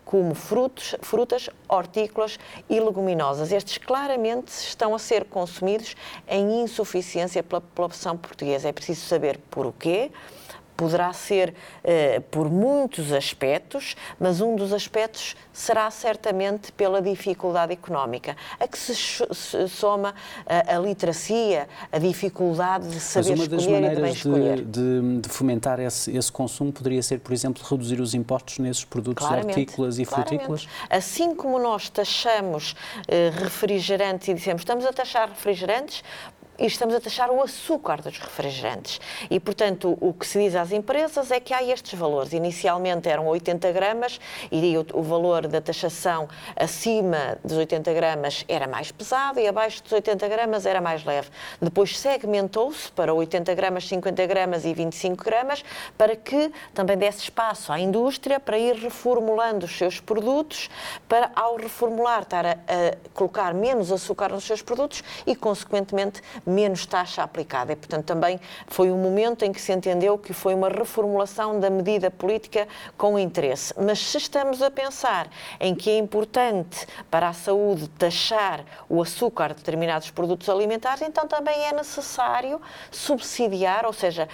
como 0.05 0.33
frutos, 0.33 0.95
frutas, 1.01 1.49
hortícolas 1.67 2.39
e 2.69 2.79
leguminosas. 2.79 3.51
Estes 3.51 3.77
claramente 3.77 4.49
estão 4.49 4.95
a 4.95 4.99
ser 4.99 5.25
consumidos 5.25 5.95
em 6.27 6.61
insuficiência 6.61 7.43
pela 7.43 7.61
população 7.61 8.17
portuguesa. 8.17 8.69
É 8.69 8.71
preciso 8.71 9.05
saber 9.05 9.39
por 9.49 9.65
o 9.65 9.73
quê 9.73 10.11
poderá 10.79 11.11
ser 11.11 11.53
eh, 11.83 12.21
por 12.31 12.49
muitos 12.49 13.11
aspectos, 13.11 13.97
mas 14.17 14.39
um 14.39 14.55
dos 14.55 14.71
aspectos 14.71 15.35
será 15.51 15.91
certamente 15.91 16.71
pela 16.71 17.01
dificuldade 17.01 17.73
económica, 17.73 18.37
a 18.57 18.65
que 18.65 18.77
se, 18.77 18.95
soma 19.67 20.15
a, 20.45 20.77
a, 20.77 20.79
literacia, 20.79 21.67
a 21.91 21.99
dificuldade 21.99 22.87
de 22.87 22.99
saber 23.01 23.33
escolher 23.33 23.83
e 23.91 23.95
de 23.95 24.01
bem 24.01 24.11
escolher. 24.13 24.61
De, 24.61 25.01
de, 25.01 25.19
de 25.19 25.29
fomentar 25.29 25.81
esse, 25.81 26.15
esse, 26.15 26.31
consumo 26.31 26.71
poderia 26.71 27.03
ser, 27.03 27.19
por 27.19 27.33
exemplo, 27.33 27.61
reduzir 27.69 27.99
os 27.99 28.13
impostos 28.13 28.59
nesses 28.59 28.85
produtos 28.85 29.27
claramente, 29.27 29.59
hortícolas 29.59 29.99
e 29.99 30.05
claramente. 30.05 30.29
frutícolas? 30.29 30.67
Assim 30.89 31.35
como 31.35 31.59
nós 31.59 31.89
taxamos 31.89 32.73
eh, 33.05 33.31
refrigerantes 33.35 34.29
e 34.29 34.33
dissemos 34.33 34.61
estamos 34.61 34.85
a 34.85 34.93
taxar 34.93 35.27
refrigerantes 35.27 36.03
e 36.59 36.65
estamos 36.65 36.93
a 36.93 36.99
taxar 36.99 37.31
o 37.31 37.41
açúcar 37.41 38.01
dos 38.01 38.17
refrigerantes. 38.19 38.99
E, 39.29 39.39
portanto, 39.39 39.97
o 40.01 40.13
que 40.13 40.27
se 40.27 40.39
diz 40.39 40.55
às 40.55 40.71
empresas 40.71 41.31
é 41.31 41.39
que 41.39 41.53
há 41.53 41.63
estes 41.63 41.97
valores. 41.97 42.33
Inicialmente 42.33 43.07
eram 43.07 43.27
80 43.27 43.71
gramas 43.71 44.19
e 44.51 44.77
o, 44.77 44.85
o 44.93 45.01
valor 45.01 45.47
da 45.47 45.61
taxação 45.61 46.27
acima 46.55 47.37
dos 47.43 47.57
80 47.57 47.93
gramas 47.93 48.43
era 48.47 48.67
mais 48.67 48.91
pesado 48.91 49.39
e 49.39 49.47
abaixo 49.47 49.81
dos 49.83 49.91
80 49.93 50.27
gramas 50.27 50.65
era 50.65 50.81
mais 50.81 51.03
leve. 51.05 51.29
Depois 51.61 51.97
segmentou-se 51.97 52.91
para 52.91 53.13
80 53.13 53.53
gramas, 53.55 53.87
50 53.87 54.25
gramas 54.25 54.65
e 54.65 54.73
25 54.73 55.23
gramas 55.23 55.63
para 55.97 56.15
que 56.15 56.51
também 56.73 56.97
desse 56.97 57.23
espaço 57.23 57.71
à 57.71 57.79
indústria 57.79 58.39
para 58.39 58.57
ir 58.57 58.75
reformulando 58.75 59.65
os 59.65 59.77
seus 59.77 59.99
produtos, 59.99 60.69
para 61.07 61.31
ao 61.35 61.55
reformular 61.55 62.23
estar 62.23 62.45
a, 62.45 62.51
a 62.51 62.55
colocar 63.13 63.53
menos 63.53 63.91
açúcar 63.91 64.29
nos 64.29 64.43
seus 64.43 64.61
produtos 64.61 65.03
e, 65.25 65.35
consequentemente, 65.35 66.21
menos 66.49 66.85
taxa 66.85 67.23
aplicada. 67.23 67.73
E, 67.73 67.75
portanto, 67.75 68.05
também 68.05 68.39
foi 68.67 68.91
um 68.91 68.97
momento 68.97 69.43
em 69.43 69.51
que 69.51 69.61
se 69.61 69.71
entendeu 69.71 70.17
que 70.17 70.33
foi 70.33 70.53
uma 70.53 70.69
reformulação 70.69 71.59
da 71.59 71.69
medida 71.69 72.09
política 72.11 72.67
com 72.97 73.17
interesse. 73.17 73.73
Mas 73.77 73.99
se 73.99 74.17
estamos 74.17 74.61
a 74.61 74.71
pensar 74.71 75.29
em 75.59 75.75
que 75.75 75.89
é 75.89 75.97
importante 75.97 76.87
para 77.09 77.29
a 77.29 77.33
saúde 77.33 77.87
taxar 77.89 78.65
o 78.89 79.01
açúcar 79.01 79.49
de 79.49 79.55
determinados 79.55 80.09
produtos 80.11 80.49
alimentares, 80.49 81.01
então 81.01 81.27
também 81.27 81.65
é 81.65 81.73
necessário 81.73 82.61
subsidiar, 82.91 83.85
ou 83.85 83.93
seja, 83.93 84.27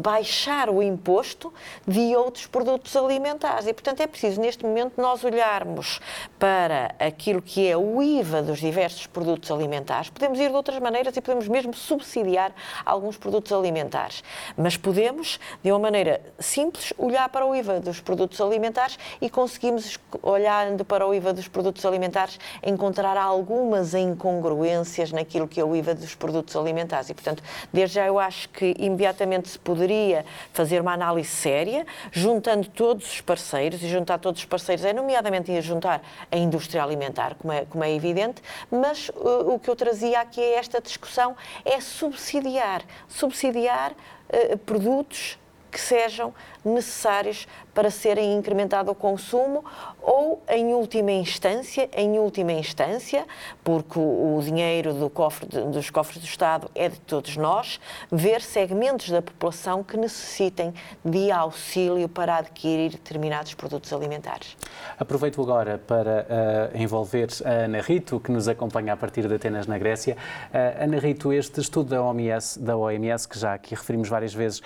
baixar 0.00 0.68
o 0.68 0.82
imposto 0.82 1.52
de 1.86 2.14
outros 2.16 2.46
produtos 2.46 2.96
alimentares. 2.96 3.66
E, 3.66 3.72
portanto, 3.72 4.00
é 4.00 4.06
preciso, 4.06 4.40
neste 4.40 4.64
momento, 4.64 5.00
nós 5.00 5.22
olharmos 5.24 6.00
para 6.38 6.94
aquilo 6.98 7.40
que 7.40 7.68
é 7.68 7.76
o 7.76 8.02
IVA 8.02 8.42
dos 8.42 8.58
diversos 8.58 9.06
produtos 9.06 9.50
alimentares. 9.50 10.10
Podemos 10.10 10.38
ir 10.38 10.48
de 10.48 10.56
outras 10.56 10.78
maneiras 10.78 11.16
e 11.16 11.20
podemos 11.20 11.39
mesmo 11.48 11.74
subsidiar 11.74 12.52
alguns 12.84 13.16
produtos 13.16 13.52
alimentares. 13.52 14.22
Mas 14.56 14.76
podemos, 14.76 15.38
de 15.62 15.70
uma 15.70 15.78
maneira 15.78 16.20
simples, 16.38 16.92
olhar 16.98 17.28
para 17.28 17.46
o 17.46 17.54
IVA 17.54 17.80
dos 17.80 18.00
produtos 18.00 18.40
alimentares 18.40 18.98
e 19.20 19.28
conseguimos, 19.28 19.98
olhando 20.22 20.84
para 20.84 21.06
o 21.06 21.14
IVA 21.14 21.32
dos 21.32 21.48
produtos 21.48 21.84
alimentares, 21.84 22.38
encontrar 22.62 23.16
algumas 23.16 23.94
incongruências 23.94 25.12
naquilo 25.12 25.48
que 25.48 25.60
é 25.60 25.64
o 25.64 25.74
IVA 25.74 25.94
dos 25.94 26.14
produtos 26.14 26.56
alimentares. 26.56 27.10
E, 27.10 27.14
portanto, 27.14 27.42
desde 27.72 27.96
já 27.96 28.06
eu 28.06 28.18
acho 28.18 28.48
que 28.50 28.74
imediatamente 28.78 29.48
se 29.48 29.58
poderia 29.58 30.24
fazer 30.52 30.80
uma 30.80 30.92
análise 30.92 31.28
séria, 31.28 31.86
juntando 32.12 32.68
todos 32.68 33.12
os 33.12 33.20
parceiros, 33.20 33.82
e 33.82 33.88
juntar 33.88 34.18
todos 34.18 34.40
os 34.40 34.46
parceiros 34.46 34.84
é, 34.84 34.92
nomeadamente, 34.92 35.60
juntar 35.60 36.02
a 36.30 36.36
indústria 36.36 36.82
alimentar, 36.82 37.34
como 37.34 37.52
é, 37.52 37.64
como 37.64 37.84
é 37.84 37.92
evidente, 37.94 38.42
mas 38.70 39.08
uh, 39.10 39.54
o 39.54 39.58
que 39.58 39.68
eu 39.68 39.76
trazia 39.76 40.20
aqui 40.20 40.40
a 40.40 40.58
esta 40.58 40.80
discussão 40.80 41.29
é 41.64 41.80
subsidiar, 41.80 42.82
subsidiar 43.08 43.92
uh, 43.92 44.58
produtos 44.58 45.38
que 45.70 45.80
sejam 45.80 46.34
necessários 46.64 47.46
para 47.74 47.90
serem 47.90 48.34
incrementado 48.34 48.90
o 48.90 48.94
consumo 48.94 49.64
ou, 50.02 50.42
em 50.48 50.74
última 50.74 51.12
instância, 51.12 51.88
em 51.92 52.18
última 52.18 52.52
instância, 52.52 53.24
porque 53.62 53.98
o, 53.98 54.40
dinheiro 54.42 54.92
do 54.94 55.08
cofre, 55.08 55.46
dos 55.46 55.90
cofres 55.90 56.18
do 56.18 56.24
Estado 56.24 56.70
é 56.74 56.88
de 56.88 56.98
todos 57.00 57.36
nós, 57.36 57.80
ver 58.10 58.40
segmentos 58.40 59.10
da 59.10 59.22
população 59.22 59.84
que 59.84 59.96
necessitem 59.96 60.74
de 61.04 61.30
auxílio 61.30 62.08
para 62.08 62.36
adquirir 62.38 62.92
determinados 62.92 63.54
produtos 63.54 63.92
alimentares. 63.92 64.56
Aproveito 64.98 65.40
agora 65.40 65.78
para 65.78 66.26
uh, 66.74 66.76
envolver 66.76 67.28
a 67.44 67.64
Ana 67.64 67.80
Rito, 67.80 68.18
que 68.18 68.32
nos 68.32 68.48
acompanha 68.48 68.92
a 68.94 68.96
partir 68.96 69.28
de 69.28 69.34
Atenas, 69.34 69.66
na 69.66 69.78
Grécia. 69.78 70.16
Uh, 70.52 70.84
Ana 70.84 70.98
Rito, 70.98 71.32
este 71.32 71.60
estudo 71.60 71.90
da 71.90 72.02
OMS, 72.02 72.58
da 72.58 72.76
OMS, 72.76 73.28
que 73.28 73.38
já 73.38 73.54
aqui 73.54 73.74
referimos 73.74 74.08
várias 74.08 74.34
vezes, 74.34 74.60
uh, 74.60 74.62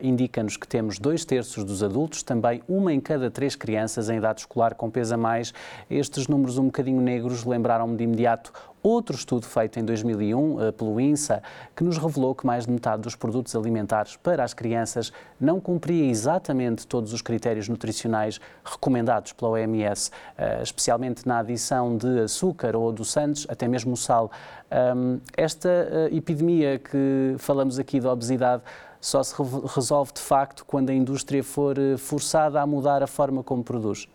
indica 0.00 0.40
anos 0.40 0.56
que 0.56 0.66
temos 0.66 0.98
dois 0.98 1.24
terços 1.36 1.64
dos 1.64 1.82
adultos, 1.82 2.22
também 2.22 2.62
uma 2.66 2.94
em 2.94 2.98
cada 2.98 3.30
três 3.30 3.54
crianças 3.54 4.08
em 4.08 4.16
idade 4.16 4.40
escolar 4.40 4.74
com 4.74 4.90
peso 4.90 5.18
mais. 5.18 5.52
Estes 5.90 6.28
números 6.28 6.56
um 6.56 6.64
bocadinho 6.64 6.98
negros 6.98 7.44
lembraram-me 7.44 7.94
de 7.94 8.04
imediato 8.04 8.50
outro 8.82 9.16
estudo 9.16 9.44
feito 9.44 9.78
em 9.80 9.84
2001 9.84 10.62
eh, 10.62 10.72
pelo 10.72 11.00
INSA, 11.00 11.42
que 11.74 11.82
nos 11.82 11.98
revelou 11.98 12.34
que 12.34 12.46
mais 12.46 12.66
de 12.66 12.72
metade 12.72 13.02
dos 13.02 13.16
produtos 13.16 13.54
alimentares 13.56 14.16
para 14.16 14.44
as 14.44 14.54
crianças 14.54 15.12
não 15.40 15.60
cumpria 15.60 16.08
exatamente 16.08 16.86
todos 16.86 17.12
os 17.12 17.20
critérios 17.20 17.68
nutricionais 17.68 18.40
recomendados 18.64 19.32
pela 19.32 19.50
OMS, 19.50 20.10
eh, 20.38 20.60
especialmente 20.62 21.26
na 21.26 21.40
adição 21.40 21.96
de 21.96 22.20
açúcar 22.20 22.76
ou 22.76 22.88
adoçantes, 22.88 23.44
até 23.50 23.66
mesmo 23.66 23.96
sal. 23.96 24.30
Esta 25.36 25.68
eh, 25.68 26.08
epidemia 26.12 26.78
que 26.78 27.34
falamos 27.38 27.78
aqui 27.78 28.00
da 28.00 28.12
obesidade 28.12 28.62
só 29.06 29.22
se 29.22 29.34
resolve 29.72 30.12
de 30.12 30.20
facto 30.20 30.64
quando 30.64 30.90
a 30.90 30.92
indústria 30.92 31.44
for 31.44 31.76
forçada 31.96 32.60
a 32.60 32.66
mudar 32.66 33.04
a 33.04 33.06
forma 33.06 33.40
como 33.40 33.62
produz. 33.62 34.08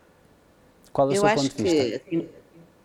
Qual 0.92 1.08
é 1.08 1.12
o 1.12 1.14
Eu 1.14 1.20
seu 1.20 1.34
ponto 1.34 1.56
de 1.56 1.62
vista? 1.62 1.98
Que 2.00 2.28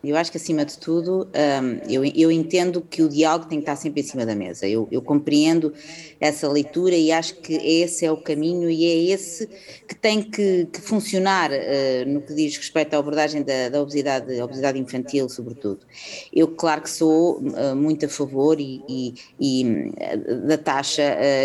eu 0.02 0.16
acho 0.16 0.30
que, 0.30 0.36
acima 0.36 0.64
de 0.64 0.78
tudo, 0.78 1.28
um, 1.34 1.90
eu, 1.90 2.04
eu, 2.04 2.30
entendo 2.30 2.80
que 2.80 3.02
o 3.02 3.08
diálogo 3.08 3.46
tem 3.46 3.58
que 3.58 3.62
estar 3.62 3.74
sempre 3.74 4.00
em 4.00 4.04
cima 4.04 4.24
da 4.24 4.34
mesa. 4.34 4.66
Eu, 4.66 4.86
eu, 4.92 5.02
compreendo 5.02 5.72
essa 6.20 6.48
leitura 6.48 6.94
e 6.94 7.10
acho 7.10 7.34
que 7.36 7.54
esse 7.54 8.06
é 8.06 8.12
o 8.12 8.16
caminho 8.16 8.70
e 8.70 8.84
é 8.84 9.12
esse 9.12 9.48
que 9.88 9.96
tem 9.96 10.22
que, 10.22 10.68
que 10.72 10.80
funcionar 10.80 11.50
uh, 11.50 12.08
no 12.08 12.22
que 12.22 12.32
diz 12.32 12.56
respeito 12.56 12.94
à 12.94 12.98
abordagem 12.98 13.42
da, 13.42 13.70
da 13.70 13.82
obesidade, 13.82 14.40
obesidade 14.40 14.78
infantil, 14.78 15.28
sobretudo. 15.28 15.80
Eu, 16.32 16.46
claro 16.46 16.82
que 16.82 16.90
sou 16.90 17.38
uh, 17.38 17.74
muito 17.74 18.06
a 18.06 18.08
favor 18.08 18.60
e, 18.60 18.82
e, 18.88 19.14
e 19.40 19.64
uh, 19.64 20.46
da 20.46 20.56
taxa 20.56 21.02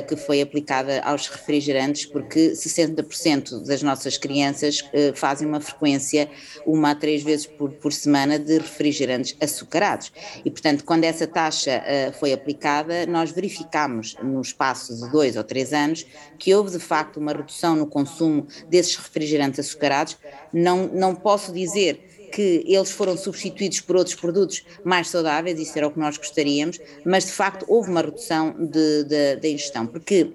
que 0.07 0.15
foi 0.15 0.41
aplicada 0.41 1.01
aos 1.01 1.27
refrigerantes, 1.27 2.05
porque 2.05 2.51
60% 2.51 3.65
das 3.65 3.81
nossas 3.81 4.17
crianças 4.17 4.83
fazem 5.15 5.47
uma 5.47 5.59
frequência 5.59 6.29
uma 6.65 6.91
a 6.91 6.95
três 6.95 7.23
vezes 7.23 7.45
por, 7.45 7.71
por 7.71 7.91
semana 7.91 8.39
de 8.43 8.57
refrigerantes 8.57 9.35
açucarados. 9.41 10.11
E, 10.43 10.51
portanto, 10.51 10.83
quando 10.83 11.03
essa 11.03 11.25
taxa 11.25 11.81
uh, 11.81 12.13
foi 12.13 12.33
aplicada, 12.33 13.05
nós 13.05 13.31
verificamos 13.31 14.15
no 14.21 14.41
espaço 14.41 14.95
de 14.95 15.09
dois 15.11 15.35
ou 15.35 15.43
três 15.43 15.73
anos 15.73 16.05
que 16.37 16.53
houve 16.53 16.71
de 16.71 16.79
facto 16.79 17.17
uma 17.17 17.33
redução 17.33 17.75
no 17.75 17.87
consumo 17.87 18.47
desses 18.69 18.95
refrigerantes 18.95 19.59
açucarados. 19.59 20.17
Não, 20.51 20.87
não 20.87 21.15
posso 21.15 21.51
dizer 21.51 22.29
que 22.33 22.63
eles 22.65 22.89
foram 22.89 23.15
substituídos 23.15 23.79
por 23.81 23.95
outros 23.95 24.15
produtos 24.15 24.65
mais 24.83 25.07
saudáveis, 25.07 25.59
isso 25.59 25.77
era 25.77 25.87
o 25.87 25.91
que 25.91 25.99
nós 25.99 26.17
gostaríamos, 26.17 26.79
mas 27.05 27.25
de 27.25 27.31
facto 27.31 27.63
houve 27.67 27.91
uma 27.91 28.01
redução 28.01 28.55
da 29.39 29.47
ingestão, 29.47 29.85
porque 29.85 30.33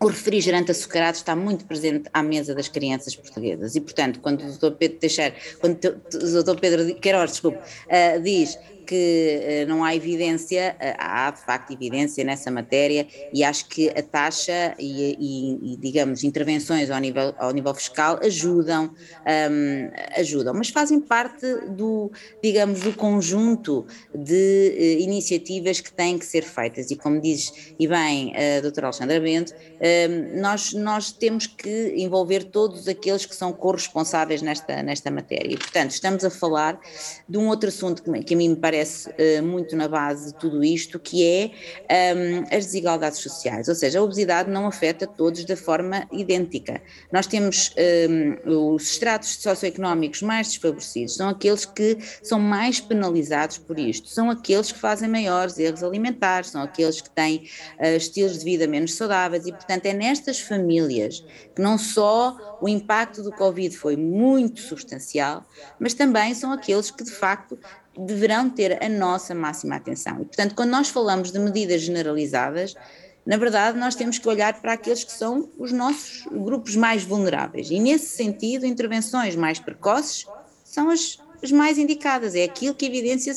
o 0.00 0.06
refrigerante 0.06 0.70
açucarado 0.70 1.16
está 1.16 1.34
muito 1.34 1.64
presente 1.64 2.08
à 2.12 2.22
mesa 2.22 2.54
das 2.54 2.68
crianças 2.68 3.16
portuguesas 3.16 3.74
e, 3.74 3.80
portanto, 3.80 4.20
quando 4.20 4.42
o 4.42 4.52
Dr. 4.52 4.76
Pedro 4.76 4.98
Teixeira, 4.98 5.34
quando 5.58 5.76
o 5.84 6.42
Dr. 6.42 6.60
Pedro 6.60 6.94
Queiroz, 6.96 7.32
desculpe, 7.32 7.58
uh, 7.58 8.22
diz 8.22 8.58
que 8.88 9.40
eh, 9.42 9.66
não 9.66 9.84
há 9.84 9.94
evidência, 9.94 10.74
eh, 10.80 10.96
há 10.98 11.30
de 11.30 11.42
facto 11.42 11.74
evidência 11.74 12.24
nessa 12.24 12.50
matéria 12.50 13.06
e 13.34 13.44
acho 13.44 13.68
que 13.68 13.90
a 13.90 14.02
taxa 14.02 14.74
e, 14.78 15.14
e, 15.20 15.74
e 15.74 15.76
digamos, 15.76 16.24
intervenções 16.24 16.90
ao 16.90 16.98
nível, 16.98 17.34
ao 17.36 17.50
nível 17.50 17.74
fiscal 17.74 18.18
ajudam, 18.22 18.86
um, 18.86 19.90
ajudam, 20.18 20.54
mas 20.54 20.70
fazem 20.70 21.00
parte 21.00 21.46
do, 21.68 22.10
digamos, 22.42 22.80
do 22.80 22.94
conjunto 22.94 23.86
de 24.14 24.74
uh, 24.74 25.02
iniciativas 25.02 25.82
que 25.82 25.92
têm 25.92 26.18
que 26.18 26.24
ser 26.24 26.42
feitas. 26.42 26.90
E 26.90 26.96
como 26.96 27.20
diz 27.20 27.74
e 27.78 27.86
bem 27.86 28.32
a 28.34 28.62
doutora 28.62 28.86
Alexandra 28.86 29.20
Bento, 29.20 29.52
um, 29.52 30.40
nós, 30.40 30.72
nós 30.72 31.12
temos 31.12 31.46
que 31.46 31.92
envolver 31.94 32.44
todos 32.44 32.88
aqueles 32.88 33.26
que 33.26 33.34
são 33.34 33.52
corresponsáveis 33.52 34.40
nesta, 34.40 34.82
nesta 34.82 35.10
matéria. 35.10 35.52
E, 35.52 35.58
portanto, 35.58 35.90
estamos 35.90 36.24
a 36.24 36.30
falar 36.30 36.80
de 37.28 37.36
um 37.36 37.48
outro 37.48 37.68
assunto 37.68 38.02
que, 38.02 38.22
que 38.22 38.32
a 38.32 38.36
mim 38.36 38.48
me 38.48 38.56
parece 38.56 38.77
aparece 38.78 39.10
uh, 39.10 39.42
muito 39.42 39.76
na 39.76 39.88
base 39.88 40.32
de 40.32 40.38
tudo 40.38 40.62
isto, 40.62 40.98
que 40.98 41.24
é 41.24 42.14
um, 42.14 42.42
as 42.56 42.66
desigualdades 42.66 43.18
sociais, 43.18 43.68
ou 43.68 43.74
seja, 43.74 43.98
a 43.98 44.02
obesidade 44.02 44.50
não 44.50 44.66
afeta 44.66 45.06
todos 45.06 45.44
da 45.44 45.56
forma 45.56 46.06
idêntica. 46.12 46.80
Nós 47.12 47.26
temos 47.26 47.74
um, 48.46 48.74
os 48.74 48.92
estratos 48.92 49.36
socioeconómicos 49.36 50.22
mais 50.22 50.48
desfavorecidos, 50.48 51.16
são 51.16 51.28
aqueles 51.28 51.64
que 51.64 51.98
são 52.22 52.38
mais 52.38 52.80
penalizados 52.80 53.58
por 53.58 53.78
isto, 53.78 54.08
são 54.08 54.30
aqueles 54.30 54.70
que 54.72 54.78
fazem 54.78 55.08
maiores 55.08 55.58
erros 55.58 55.82
alimentares, 55.82 56.50
são 56.50 56.62
aqueles 56.62 57.00
que 57.00 57.10
têm 57.10 57.48
uh, 57.78 57.96
estilos 57.96 58.38
de 58.38 58.44
vida 58.44 58.66
menos 58.66 58.94
saudáveis. 58.94 59.46
E, 59.46 59.52
portanto, 59.52 59.86
é 59.86 59.92
nestas 59.92 60.40
famílias 60.40 61.24
que 61.54 61.60
não 61.60 61.76
só 61.76 62.58
o 62.60 62.68
impacto 62.68 63.22
do 63.22 63.32
Covid 63.32 63.76
foi 63.76 63.96
muito 63.96 64.60
substancial, 64.60 65.44
mas 65.78 65.94
também 65.94 66.34
são 66.34 66.52
aqueles 66.52 66.90
que, 66.90 67.04
de 67.04 67.10
facto, 67.10 67.58
deverão 68.06 68.48
ter 68.48 68.82
a 68.82 68.88
nossa 68.88 69.34
máxima 69.34 69.76
atenção. 69.76 70.22
E, 70.22 70.24
portanto, 70.24 70.54
quando 70.54 70.70
nós 70.70 70.88
falamos 70.88 71.32
de 71.32 71.38
medidas 71.38 71.80
generalizadas, 71.82 72.74
na 73.26 73.36
verdade, 73.36 73.78
nós 73.78 73.94
temos 73.94 74.18
que 74.18 74.28
olhar 74.28 74.60
para 74.60 74.72
aqueles 74.72 75.04
que 75.04 75.12
são 75.12 75.50
os 75.58 75.72
nossos 75.72 76.24
grupos 76.30 76.76
mais 76.76 77.02
vulneráveis. 77.04 77.70
E, 77.70 77.78
nesse 77.78 78.16
sentido, 78.16 78.64
intervenções 78.64 79.36
mais 79.36 79.58
precoces 79.58 80.24
são 80.64 80.88
as 80.88 81.18
as 81.42 81.52
mais 81.52 81.78
indicadas, 81.78 82.34
é 82.34 82.44
aquilo 82.44 82.74
que 82.74 82.84
a 82.84 82.88
evidência 82.88 83.32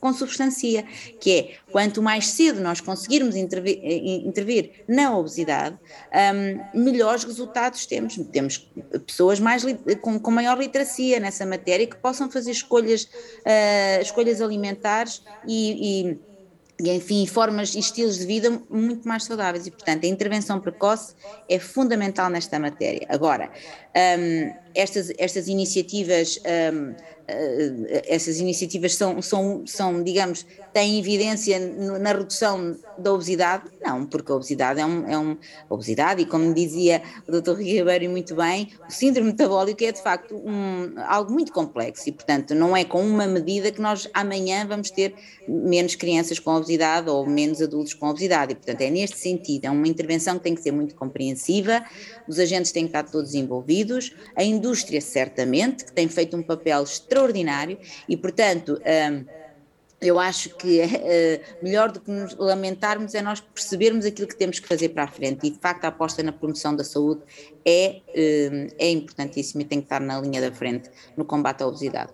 consubstancia, 0.00 0.84
que 1.20 1.32
é 1.32 1.54
quanto 1.70 2.02
mais 2.02 2.28
cedo 2.28 2.60
nós 2.60 2.80
conseguirmos 2.80 3.36
intervir, 3.36 3.80
eh, 3.82 4.26
intervir 4.26 4.84
na 4.86 5.16
obesidade, 5.16 5.78
um, 6.74 6.80
melhores 6.80 7.24
resultados 7.24 7.86
temos. 7.86 8.16
Temos 8.32 8.68
pessoas 9.06 9.40
mais, 9.40 9.64
com, 10.00 10.18
com, 10.18 10.30
maior 10.30 10.58
literacia 10.58 11.18
nessa 11.18 11.46
matéria 11.46 11.86
que 11.86 11.96
possam 11.96 12.30
fazer 12.30 12.50
escolhas, 12.50 13.04
uh, 13.04 14.02
escolhas 14.02 14.40
alimentares 14.40 15.22
e, 15.46 16.10
e 16.10 16.36
e, 16.78 16.90
enfim, 16.90 17.26
formas 17.26 17.74
e 17.74 17.78
estilos 17.78 18.18
de 18.18 18.26
vida 18.26 18.50
muito 18.68 19.08
mais 19.08 19.24
saudáveis. 19.24 19.66
E, 19.66 19.70
portanto, 19.70 20.04
a 20.04 20.06
intervenção 20.06 20.60
precoce 20.60 21.14
é 21.48 21.58
fundamental 21.58 22.28
nesta 22.28 22.58
matéria. 22.58 23.06
Agora, 23.08 23.50
um, 24.18 24.54
estas, 24.74 25.10
estas 25.16 25.48
iniciativas 25.48 26.38
um, 26.74 26.94
essas 28.06 28.38
iniciativas 28.38 28.94
são, 28.94 29.20
são, 29.20 29.66
são, 29.66 30.02
digamos, 30.02 30.46
têm 30.72 30.98
evidência 30.98 31.58
na 31.58 32.12
redução 32.12 32.76
da 32.98 33.12
obesidade? 33.12 33.64
Não, 33.84 34.06
porque 34.06 34.30
a 34.30 34.34
obesidade 34.34 34.80
é 34.80 34.86
um, 34.86 35.08
é 35.08 35.18
um 35.18 35.36
obesidade 35.68 36.22
e 36.22 36.26
como 36.26 36.52
dizia 36.52 37.02
o 37.26 37.40
Dr. 37.40 37.58
Ribeiro 37.58 38.10
muito 38.10 38.34
bem, 38.34 38.72
o 38.88 38.90
síndrome 38.90 39.30
metabólico 39.30 39.82
é 39.84 39.92
de 39.92 40.02
facto 40.02 40.34
um, 40.34 40.94
algo 41.06 41.32
muito 41.32 41.52
complexo 41.52 42.08
e, 42.08 42.12
portanto, 42.12 42.54
não 42.54 42.76
é 42.76 42.84
com 42.84 43.02
uma 43.02 43.26
medida 43.26 43.70
que 43.70 43.80
nós 43.80 44.08
amanhã 44.12 44.66
vamos 44.66 44.90
ter 44.90 45.14
menos 45.48 45.94
crianças 45.94 46.38
com 46.38 46.54
obesidade 46.54 47.08
ou 47.08 47.26
menos 47.26 47.62
adultos 47.62 47.94
com 47.94 48.08
obesidade 48.08 48.52
e, 48.52 48.54
portanto, 48.54 48.80
é 48.80 48.90
neste 48.90 49.18
sentido, 49.18 49.66
é 49.66 49.70
uma 49.70 49.86
intervenção 49.86 50.38
que 50.38 50.44
tem 50.44 50.54
que 50.54 50.62
ser 50.62 50.72
muito 50.72 50.94
compreensiva, 50.94 51.84
os 52.28 52.38
agentes 52.38 52.72
têm 52.72 52.84
que 52.84 52.88
estar 52.88 53.04
todos 53.04 53.34
envolvidos, 53.34 54.14
a 54.34 54.42
indústria 54.42 55.00
certamente, 55.00 55.84
que 55.84 55.92
tem 55.92 56.08
feito 56.08 56.36
um 56.36 56.42
papel 56.42 56.82
extraordinário 56.82 57.78
e, 58.08 58.16
portanto, 58.16 58.80
hum, 58.80 59.24
eu 60.06 60.18
acho 60.18 60.50
que 60.56 60.80
uh, 60.82 61.64
melhor 61.64 61.90
do 61.90 62.00
que 62.00 62.10
nos 62.10 62.36
lamentarmos 62.36 63.14
é 63.14 63.22
nós 63.22 63.40
percebermos 63.40 64.04
aquilo 64.04 64.28
que 64.28 64.36
temos 64.36 64.58
que 64.58 64.68
fazer 64.68 64.90
para 64.90 65.04
a 65.04 65.08
frente 65.08 65.46
e 65.46 65.50
de 65.50 65.58
facto 65.58 65.84
a 65.84 65.88
aposta 65.88 66.22
na 66.22 66.32
promoção 66.32 66.74
da 66.74 66.84
saúde 66.84 67.22
é, 67.64 68.00
uh, 68.08 68.74
é 68.78 68.90
importantíssima 68.90 69.62
e 69.62 69.64
tem 69.64 69.80
que 69.80 69.86
estar 69.86 70.00
na 70.00 70.20
linha 70.20 70.40
da 70.40 70.54
frente 70.54 70.90
no 71.16 71.24
combate 71.24 71.62
à 71.62 71.66
obesidade. 71.66 72.12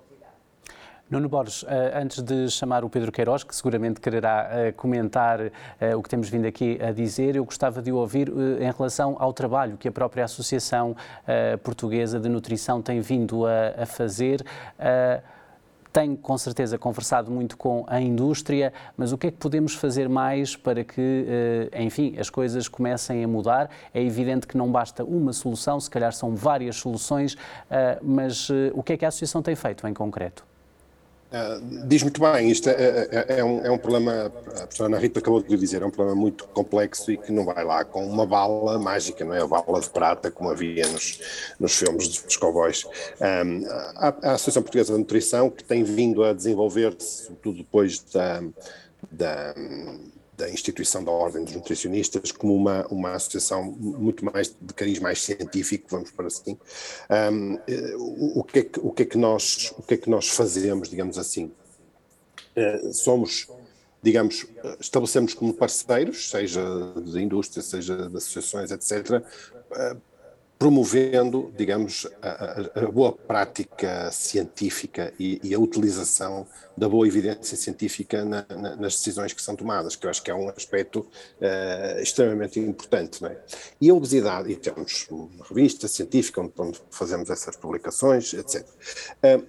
Nuno 1.13 1.29
Borges, 1.29 1.63
eh, 1.69 1.93
antes 1.95 2.23
de 2.23 2.49
chamar 2.49 2.87
o 2.87 2.89
Pedro 2.89 3.13
Queiroz, 3.13 3.45
que 3.45 3.55
seguramente 3.55 4.01
quererá 4.01 4.49
eh, 4.51 4.73
comentar 4.73 5.41
eh, 5.79 5.95
o 5.95 6.03
que 6.03 6.09
temos 6.09 6.31
vindo 6.31 6.47
aqui 6.47 6.79
a 6.83 6.91
dizer, 6.91 7.37
eu 7.37 7.45
gostava 7.45 7.83
de 7.83 7.93
ouvir 7.93 8.31
em 8.31 8.73
relação 8.73 9.17
ao 9.19 9.31
trabalho 9.31 9.77
que 9.77 9.87
a 9.87 9.93
própria 9.93 10.25
Associação 10.25 10.97
Portuguesa 11.63 12.19
de 12.19 12.31
Nutrição 12.31 12.81
tem 12.81 13.03
vindo 13.03 13.45
a 13.47 13.85
fazer 13.85 14.43
tem 15.93 16.17
com 16.17 16.39
certeza 16.39 16.79
conversado 16.79 17.31
muito 17.31 17.57
com 17.57 17.85
a 17.87 18.01
indústria, 18.01 18.73
mas 18.97 19.13
o 19.13 19.19
que 19.19 19.27
é 19.27 19.31
que 19.31 19.37
podemos 19.37 19.75
fazer 19.75 20.09
mais 20.09 20.57
para 20.57 20.83
que, 20.83 21.71
enfim, 21.79 22.15
as 22.19 22.31
coisas 22.31 22.69
comecem 22.69 23.23
a 23.23 23.29
mudar? 23.29 23.71
É 23.93 24.03
evidente 24.03 24.47
que 24.47 24.57
não 24.57 24.71
basta 24.71 25.05
uma 25.05 25.33
solução, 25.33 25.79
se 25.79 25.91
calhar 25.91 26.13
são 26.13 26.35
várias 26.35 26.77
soluções, 26.77 27.37
mas 28.03 28.49
o 28.73 28.83
que 28.83 28.95
é 28.95 28.97
que 28.97 29.05
a 29.05 29.09
Associação 29.09 29.43
tem 29.43 29.55
feito 29.55 29.87
em 29.87 29.95
concreto? 29.95 30.52
Uh, 31.33 31.87
diz 31.89 32.03
muito 32.03 32.21
bem, 32.21 32.51
isto 32.51 32.69
é, 32.69 32.73
é, 32.73 33.09
é, 33.11 33.39
é, 33.39 33.45
um, 33.45 33.65
é 33.65 33.71
um 33.71 33.79
problema, 33.79 34.27
a 34.27 34.67
professora 34.67 34.91
Ana 34.91 34.99
Rita 34.99 35.19
acabou 35.19 35.43
de 35.43 35.57
dizer, 35.57 35.81
é 35.81 35.87
um 35.87 35.91
problema 35.91 36.21
muito 36.21 36.45
complexo 36.49 37.11
e 37.11 37.17
que 37.17 37.33
não 37.33 37.47
vai 37.47 37.65
lá 37.65 37.87
com 37.87 38.07
uma 38.07 38.27
bala 38.27 38.79
mágica, 38.79 39.25
não 39.25 39.33
é? 39.33 39.41
A 39.41 39.47
bala 39.47 39.81
de 39.81 39.89
prata, 39.89 40.31
como 40.31 40.51
havia 40.51 40.87
nos, 40.89 41.55
nos 41.59 41.75
filmes 41.75 42.09
dos 42.09 42.37
cowboys. 42.37 42.85
Um, 43.19 43.67
a, 43.97 44.09
a, 44.09 44.33
Associação 44.33 44.63
Portuguesa 44.63 44.93
de 44.93 44.99
Nutrição, 44.99 45.49
que 45.49 45.65
tem 45.65 45.83
vindo 45.83 46.23
a 46.23 46.35
desenvolver-se, 46.35 47.25
sobretudo 47.25 47.57
depois 47.59 48.01
da, 48.13 48.43
da 49.11 49.55
da 50.37 50.49
instituição 50.49 51.05
da 51.05 51.11
Ordem 51.11 51.45
dos 51.45 51.55
Nutricionistas 51.55 52.33
como 52.33 52.55
uma, 52.55 52.87
uma 52.89 53.13
associação 53.13 53.65
muito 53.65 54.25
mais 54.25 54.55
de 54.61 54.75
cariz 54.75 54.99
mais 54.99 55.23
científico, 55.23 55.89
vamos 55.91 56.11
para 56.11 56.27
assim. 56.27 56.59
Um, 57.31 57.59
o, 57.99 58.41
o, 58.41 58.45
que 58.45 58.59
é 58.61 58.63
que, 58.63 58.81
o, 58.81 58.91
que 58.91 59.03
é 59.03 59.07
que 59.07 59.19
nós, 59.19 59.75
o 59.77 59.83
que 59.83 59.95
é 59.95 59.97
que 59.97 60.09
nós 60.09 60.29
fazemos, 60.29 60.89
digamos 60.89 61.19
assim? 61.19 61.53
Uh, 62.57 62.93
somos, 62.93 63.47
digamos, 64.03 64.47
estabelecemos 64.81 65.35
como 65.35 65.53
parceiros, 65.53 66.31
seja 66.31 66.63
da 66.95 67.21
indústria, 67.21 67.63
seja 67.63 68.09
de 68.09 68.17
associações, 68.17 68.71
etc., 68.71 69.23
promovendo, 70.63 71.53
digamos, 71.57 72.07
a, 72.23 72.83
a, 72.83 72.87
boa 72.87 73.11
prática 73.11 74.09
científica 74.13 75.13
e, 75.19 75.41
e, 75.43 75.53
a 75.53 75.59
utilização 75.59 76.47
da 76.77 76.89
boa 76.89 77.05
evidência 77.05 77.57
científica 77.57 78.25
na, 78.25 78.47
na, 78.49 78.77
nas 78.77 78.95
decisões 78.95 79.33
que 79.33 79.43
são 79.43 79.57
tomadas, 79.57 79.97
que 79.97 80.07
eu 80.07 80.11
acho 80.11 80.23
que 80.23 80.31
é 80.31 80.35
um 80.35 80.49
aspecto 80.49 81.01
uh, 81.01 82.01
extremamente 82.01 82.61
importante. 82.61 83.27
É? 83.27 83.37
E 83.81 83.91
a 83.91 83.95
obesidade, 83.95 84.53
e 84.53 84.55
temos 84.55 85.09
uma 85.11 85.45
revista 85.45 85.89
científica 85.89 86.41
onde, 86.41 86.53
onde 86.57 86.81
fazemos 86.93 87.29
essas 87.29 87.57
publicações, 87.57 88.33
etc. 88.33 88.65
Uh, 88.65 89.45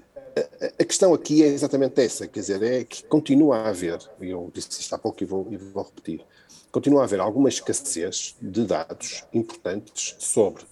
a 0.79 0.83
questão 0.83 1.13
aqui 1.13 1.43
é 1.43 1.47
exatamente 1.47 2.01
essa, 2.01 2.27
quer 2.27 2.39
dizer, 2.39 2.63
é 2.63 2.83
que 2.83 3.03
continua 3.03 3.57
a 3.57 3.69
haver, 3.69 3.99
e 4.19 4.31
eu 4.31 4.49
disse 4.51 4.81
isto 4.81 4.95
há 4.95 4.97
pouco 4.97 5.21
e 5.21 5.27
vou, 5.27 5.47
e 5.51 5.57
vou 5.57 5.83
repetir, 5.83 6.25
continua 6.71 7.01
a 7.01 7.03
haver 7.03 7.19
alguma 7.19 7.49
escassez 7.49 8.35
de 8.41 8.65
dados 8.65 9.23
importantes 9.31 10.15
sobre 10.17 10.65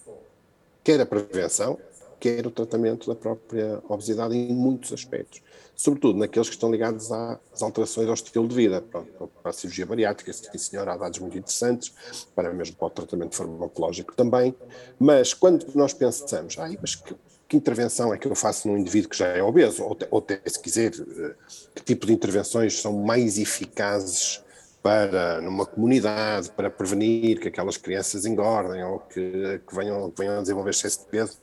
quer 0.83 0.99
a 1.01 1.05
prevenção, 1.05 1.77
quer 2.19 2.45
o 2.45 2.51
tratamento 2.51 3.07
da 3.07 3.15
própria 3.15 3.81
obesidade 3.89 4.35
em 4.35 4.53
muitos 4.53 4.93
aspectos, 4.93 5.41
sobretudo 5.75 6.19
naqueles 6.19 6.47
que 6.47 6.55
estão 6.55 6.71
ligados 6.71 7.11
às 7.11 7.61
alterações 7.63 8.07
ao 8.07 8.13
estilo 8.13 8.47
de 8.47 8.55
vida, 8.55 8.81
para, 8.81 9.03
a 9.43 9.51
cirurgia 9.51 9.85
bariátrica, 9.85 10.31
sim 10.31 10.57
senhor, 10.57 10.87
há 10.87 10.95
dados 10.95 11.17
muito 11.17 11.37
interessantes, 11.37 11.91
para 12.35 12.53
mesmo 12.53 12.75
para 12.75 12.85
o 12.85 12.89
tratamento 12.91 13.35
farmacológico 13.35 14.13
também, 14.15 14.55
mas 14.99 15.33
quando 15.33 15.65
nós 15.73 15.93
pensamos, 15.93 16.57
ah, 16.59 16.69
mas 16.79 16.93
que, 16.93 17.15
que 17.47 17.57
intervenção 17.57 18.13
é 18.13 18.17
que 18.17 18.27
eu 18.27 18.35
faço 18.35 18.67
num 18.67 18.77
indivíduo 18.77 19.09
que 19.09 19.17
já 19.17 19.27
é 19.27 19.41
obeso, 19.41 19.83
ou, 19.83 19.97
ou 20.11 20.19
até, 20.19 20.39
se 20.45 20.59
quiser, 20.59 20.91
eh, 20.93 21.35
que 21.73 21.83
tipo 21.83 22.05
de 22.05 22.13
intervenções 22.13 22.79
são 22.79 22.93
mais 22.93 23.39
eficazes 23.39 24.43
para, 24.81 25.39
numa 25.41 25.65
comunidade, 25.65 26.49
para 26.51 26.69
prevenir 26.69 27.39
que 27.39 27.47
aquelas 27.47 27.77
crianças 27.77 28.25
engordem 28.25 28.83
ou 28.83 28.99
que, 28.99 29.61
que 29.67 29.75
venham, 29.75 30.09
que 30.09 30.17
venham 30.17 30.39
a 30.39 30.41
desenvolver 30.41 30.71
excesso 30.71 31.01
de 31.01 31.05
peso. 31.05 31.37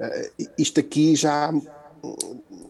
Uh, 0.00 0.48
isto 0.58 0.80
aqui 0.80 1.14
já 1.14 1.52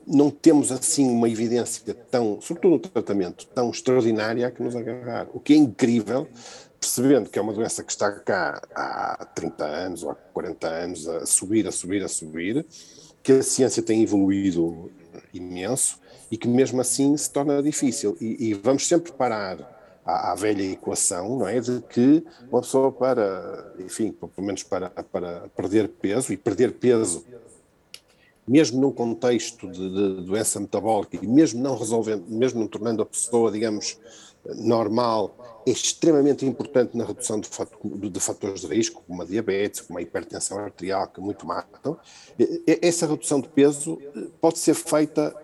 não 0.07 0.31
temos 0.31 0.71
assim 0.71 1.09
uma 1.09 1.29
evidência 1.29 1.95
tão, 2.11 2.41
sobretudo 2.41 2.73
no 2.73 2.79
tratamento, 2.79 3.47
tão 3.47 3.71
extraordinária 3.71 4.47
a 4.47 4.51
que 4.51 4.63
nos 4.63 4.77
agarrar. 4.77 5.29
O 5.33 5.41
que 5.41 5.55
é 5.55 5.57
incrível, 5.57 6.29
percebendo 6.81 7.31
que 7.31 7.39
é 7.39 7.43
uma 7.43 7.53
doença 7.53 7.83
que 7.83 7.93
está 7.93 8.11
cá 8.11 8.61
há 8.75 9.25
30 9.35 9.65
anos 9.65 10.03
ou 10.03 10.11
há 10.11 10.15
40 10.15 10.67
anos 10.67 11.09
a 11.09 11.25
subir, 11.25 11.67
a 11.67 11.73
subir, 11.73 12.03
a 12.03 12.09
subir, 12.09 12.67
que 13.23 13.33
a 13.33 13.43
ciência 13.43 13.83
tem 13.83 14.03
evoluído 14.03 14.91
imenso 15.33 15.99
e 16.31 16.37
que 16.37 16.49
mesmo 16.49 16.81
assim 16.81 17.17
se 17.17 17.31
torna 17.31 17.63
difícil. 17.63 18.17
E, 18.21 18.49
e 18.49 18.55
vamos 18.55 18.87
sempre 18.87 19.13
parar 19.13 19.82
à, 20.05 20.33
à, 20.33 20.35
velha 20.35 20.63
equação, 20.63 21.39
não 21.39 21.49
é? 21.49 21.61
De 21.61 21.81
que 21.83 22.25
uma 22.51 22.61
pessoa 22.61 22.91
para, 22.91 23.75
enfim, 23.79 24.13
pelo 24.13 24.47
menos 24.47 24.63
para, 24.63 24.91
para 24.91 25.49
perder 25.57 25.89
peso, 25.89 26.33
e 26.33 26.37
perder 26.37 26.73
peso, 26.73 27.25
mesmo 28.47 28.81
num 28.81 28.93
contexto 28.93 29.71
de, 29.71 29.89
de 29.89 30.27
doença 30.27 30.59
metabólica, 30.59 31.17
e 31.21 31.27
mesmo 31.27 31.61
não 31.61 31.77
resolvendo, 31.77 32.25
mesmo 32.29 32.61
não 32.61 32.67
tornando 32.67 33.03
a 33.03 33.07
pessoa, 33.07 33.51
digamos, 33.51 33.99
normal, 34.57 35.63
é 35.65 35.71
extremamente 35.71 36.45
importante 36.45 36.97
na 36.97 37.05
redução 37.05 37.41
de, 37.41 37.49
de 38.11 38.21
fatores 38.21 38.63
de 38.63 38.67
risco, 38.67 39.03
como 39.07 39.23
a 39.23 39.25
diabetes, 39.25 39.81
como 39.81 39.99
a 39.99 40.03
hipertensão 40.03 40.59
arterial, 40.59 41.07
que 41.07 41.21
muito 41.21 41.47
matam. 41.47 41.97
Essa 42.67 43.07
redução 43.07 43.41
de 43.41 43.49
peso 43.49 43.99
pode 44.41 44.59
ser 44.59 44.75
feita 44.75 45.35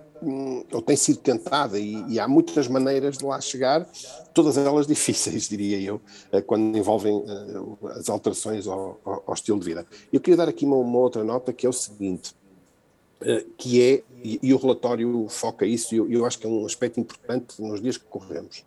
ou 0.72 0.82
tem 0.82 0.96
sido 0.96 1.18
tentada 1.18 1.78
e, 1.78 2.04
e, 2.08 2.20
há 2.20 2.26
muitas 2.26 2.68
maneiras 2.68 3.18
de 3.18 3.24
lá 3.24 3.40
chegar, 3.40 3.88
todas 4.34 4.56
elas 4.56 4.86
difíceis, 4.88 5.48
diria 5.48 5.80
eu, 5.80 6.00
eh, 6.32 6.40
quando 6.40 6.76
envolvem 6.76 7.24
eh, 7.26 7.90
as 7.98 8.08
alterações 8.08 8.66
ao, 8.66 8.98
ao, 9.04 9.34
estilo 9.34 9.58
de 9.60 9.66
vida. 9.66 9.86
Eu 10.12 10.20
queria 10.20 10.36
dar 10.36 10.48
aqui 10.48 10.64
uma, 10.64 10.76
uma 10.76 10.98
outra 10.98 11.22
nota 11.22 11.52
que 11.52 11.66
é 11.66 11.68
o 11.68 11.72
seguinte, 11.72 12.34
eh, 13.20 13.44
que 13.56 13.82
é, 13.82 14.02
e, 14.22 14.52
o 14.52 14.56
relatório 14.56 15.26
foca 15.28 15.66
isso, 15.66 15.94
e 15.94 15.98
eu, 15.98 16.10
eu, 16.10 16.26
acho 16.26 16.38
que 16.38 16.46
é 16.46 16.50
um 16.50 16.66
aspecto 16.66 17.00
importante 17.00 17.60
nos 17.60 17.80
dias 17.80 17.96
que 17.96 18.04
corremos, 18.04 18.64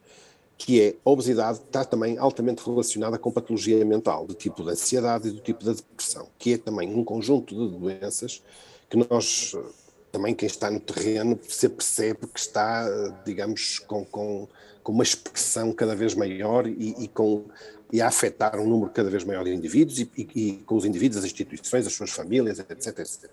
que 0.57 0.81
é 0.81 0.95
a 1.03 1.09
obesidade 1.09 1.59
está 1.59 1.83
também 1.83 2.17
altamente 2.17 2.63
relacionada 2.63 3.17
com 3.17 3.31
patologia 3.31 3.83
mental, 3.83 4.25
do 4.25 4.33
tipo 4.33 4.63
da 4.63 4.71
ansiedade 4.73 5.27
e 5.27 5.31
do 5.31 5.39
tipo 5.39 5.63
da 5.65 5.73
depressão, 5.73 6.27
que 6.37 6.53
é 6.53 6.57
também 6.57 6.93
um 6.93 7.03
conjunto 7.03 7.55
de 7.55 7.77
doenças 7.77 8.43
que 8.89 8.97
nós 8.97 9.55
também 10.11 10.35
quem 10.35 10.47
está 10.47 10.69
no 10.69 10.79
terreno 10.79 11.39
se 11.47 11.69
percebe 11.69 12.27
que 12.27 12.39
está, 12.39 12.85
digamos, 13.25 13.79
com, 13.79 14.03
com, 14.05 14.47
com 14.83 14.91
uma 14.91 15.03
expressão 15.03 15.71
cada 15.71 15.95
vez 15.95 16.13
maior 16.13 16.67
e, 16.67 16.95
e, 16.99 17.07
com, 17.07 17.45
e 17.91 18.01
a 18.01 18.07
afetar 18.07 18.59
um 18.59 18.67
número 18.67 18.91
cada 18.91 19.09
vez 19.09 19.23
maior 19.23 19.43
de 19.45 19.53
indivíduos 19.53 19.99
e, 19.99 20.11
e, 20.17 20.29
e, 20.35 20.53
com 20.65 20.75
os 20.75 20.85
indivíduos, 20.85 21.19
as 21.19 21.25
instituições, 21.25 21.87
as 21.87 21.93
suas 21.93 22.09
famílias, 22.09 22.59
etc, 22.59 22.99
etc. 22.99 23.29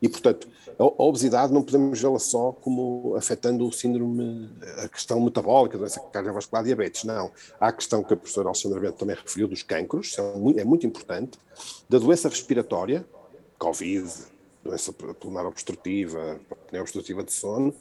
E, 0.00 0.08
portanto, 0.08 0.46
a, 0.78 0.82
a 0.82 1.02
obesidade 1.04 1.52
não 1.52 1.62
podemos 1.62 2.00
vê-la 2.00 2.18
só 2.18 2.52
como 2.52 3.14
afetando 3.16 3.66
o 3.66 3.72
síndrome, 3.72 4.50
a 4.78 4.88
questão 4.88 5.20
metabólica, 5.20 5.76
a 5.76 5.78
doença 5.78 6.00
cardiovascular, 6.12 6.64
diabetes, 6.64 7.04
não. 7.04 7.30
Há 7.58 7.68
a 7.68 7.72
questão 7.72 8.02
que 8.02 8.12
a 8.12 8.16
professora 8.16 8.48
Alexandra 8.48 8.78
Bento 8.78 8.96
também 8.96 9.16
referiu 9.16 9.48
dos 9.48 9.62
cancros, 9.62 10.16
é 10.56 10.64
muito 10.64 10.86
importante, 10.86 11.38
da 11.88 11.98
doença 11.98 12.28
respiratória, 12.28 13.04
Covid, 13.58 14.10
doença 14.62 14.92
pulmonar 14.92 15.46
obstrutiva, 15.46 16.40
apneia 16.50 16.82
obstrutiva 16.82 17.22
de 17.22 17.32
sono, 17.32 17.74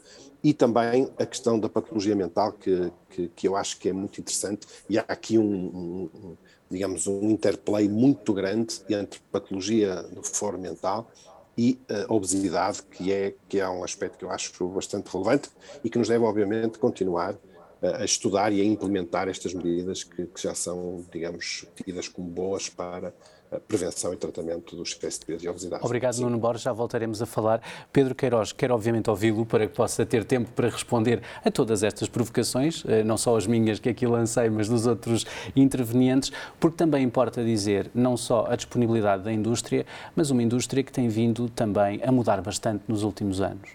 e 0.43 0.53
também 0.53 1.09
a 1.17 1.25
questão 1.25 1.59
da 1.59 1.67
patologia 1.67 2.15
mental, 2.15 2.53
que, 2.53 2.91
que, 3.09 3.27
que, 3.35 3.47
eu 3.47 3.55
acho 3.55 3.77
que 3.77 3.89
é 3.89 3.93
muito 3.93 4.19
interessante, 4.21 4.67
e 4.89 4.97
há 4.97 5.05
aqui 5.07 5.37
um, 5.37 6.09
um, 6.13 6.37
digamos, 6.69 7.07
um 7.07 7.29
interplay 7.29 7.89
muito 7.89 8.33
grande 8.33 8.81
entre 8.89 9.19
patologia 9.31 10.03
do 10.03 10.23
foro 10.23 10.57
mental 10.57 11.11
e 11.57 11.77
a 11.89 12.13
obesidade, 12.13 12.81
que 12.83 13.11
é, 13.11 13.35
que 13.49 13.59
é 13.59 13.67
um 13.67 13.83
aspecto 13.83 14.17
que 14.17 14.23
eu 14.23 14.31
acho 14.31 14.65
bastante 14.69 15.11
relevante 15.11 15.49
e 15.83 15.89
que 15.89 15.97
nos 15.97 16.07
deve, 16.07 16.23
obviamente, 16.23 16.79
continuar 16.79 17.35
a 17.81 18.03
estudar 18.03 18.51
e 18.51 18.61
a 18.61 18.63
implementar 18.63 19.27
estas 19.27 19.53
medidas 19.53 20.03
que, 20.03 20.25
que 20.25 20.41
já 20.41 20.53
são, 20.53 21.05
digamos, 21.11 21.65
tidas 21.75 22.07
como 22.07 22.29
boas 22.29 22.69
para 22.69 23.13
prevenção 23.57 24.13
e 24.13 24.17
tratamento 24.17 24.75
do 24.75 24.83
excesso 24.83 25.21
de 25.21 25.25
peso 25.25 25.45
e 25.45 25.49
obesidade. 25.49 25.83
Obrigado, 25.83 26.13
Sim. 26.13 26.23
Nuno 26.23 26.37
Borges. 26.37 26.63
Já 26.63 26.73
voltaremos 26.73 27.21
a 27.21 27.25
falar. 27.25 27.61
Pedro 27.91 28.13
Queiroz, 28.13 28.51
quero 28.51 28.75
obviamente 28.75 29.09
ouvi-lo 29.09 29.45
para 29.45 29.65
que 29.65 29.73
possa 29.73 30.05
ter 30.05 30.23
tempo 30.23 30.51
para 30.51 30.69
responder 30.69 31.21
a 31.43 31.49
todas 31.49 31.81
estas 31.81 32.07
provocações, 32.07 32.83
eh, 32.87 33.03
não 33.03 33.17
só 33.17 33.35
as 33.35 33.47
minhas 33.47 33.79
que 33.79 33.89
aqui 33.89 34.05
lancei, 34.05 34.49
mas 34.49 34.69
dos 34.69 34.85
outros 34.85 35.25
intervenientes, 35.55 36.31
porque 36.59 36.77
também 36.77 37.03
importa 37.03 37.43
dizer 37.43 37.89
não 37.93 38.15
só 38.15 38.45
a 38.47 38.55
disponibilidade 38.55 39.23
da 39.23 39.31
indústria, 39.31 39.85
mas 40.15 40.29
uma 40.29 40.43
indústria 40.43 40.83
que 40.83 40.91
tem 40.91 41.07
vindo 41.07 41.49
também 41.49 42.01
a 42.03 42.11
mudar 42.11 42.41
bastante 42.41 42.83
nos 42.87 43.03
últimos 43.03 43.41
anos. 43.41 43.69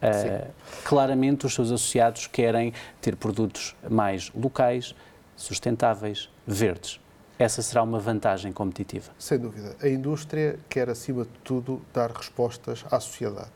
Uh, 0.00 0.48
claramente, 0.84 1.44
os 1.44 1.52
seus 1.52 1.72
associados 1.72 2.28
querem 2.28 2.72
ter 3.00 3.16
produtos 3.16 3.74
mais 3.90 4.30
locais, 4.32 4.94
sustentáveis, 5.36 6.30
verdes 6.46 7.00
essa 7.38 7.62
será 7.62 7.82
uma 7.82 8.00
vantagem 8.00 8.52
competitiva. 8.52 9.12
Sem 9.18 9.38
dúvida. 9.38 9.76
A 9.80 9.88
indústria 9.88 10.58
quer, 10.68 10.90
acima 10.90 11.24
de 11.24 11.30
tudo, 11.44 11.80
dar 11.94 12.10
respostas 12.10 12.84
à 12.90 12.98
sociedade. 12.98 13.50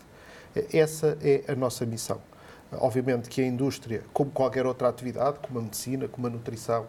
Essa 0.73 1.19
é 1.21 1.45
a 1.49 1.57
nossa 1.57 1.85
missão. 1.85 2.21
Obviamente 2.73 3.29
que 3.29 3.43
a 3.43 3.47
indústria, 3.47 4.03
como 4.13 4.31
qualquer 4.31 4.67
outra 4.67 4.89
atividade, 4.89 5.39
como 5.41 5.59
a 5.59 5.63
medicina, 5.63 6.09
como 6.09 6.27
a 6.27 6.31
nutrição, 6.31 6.87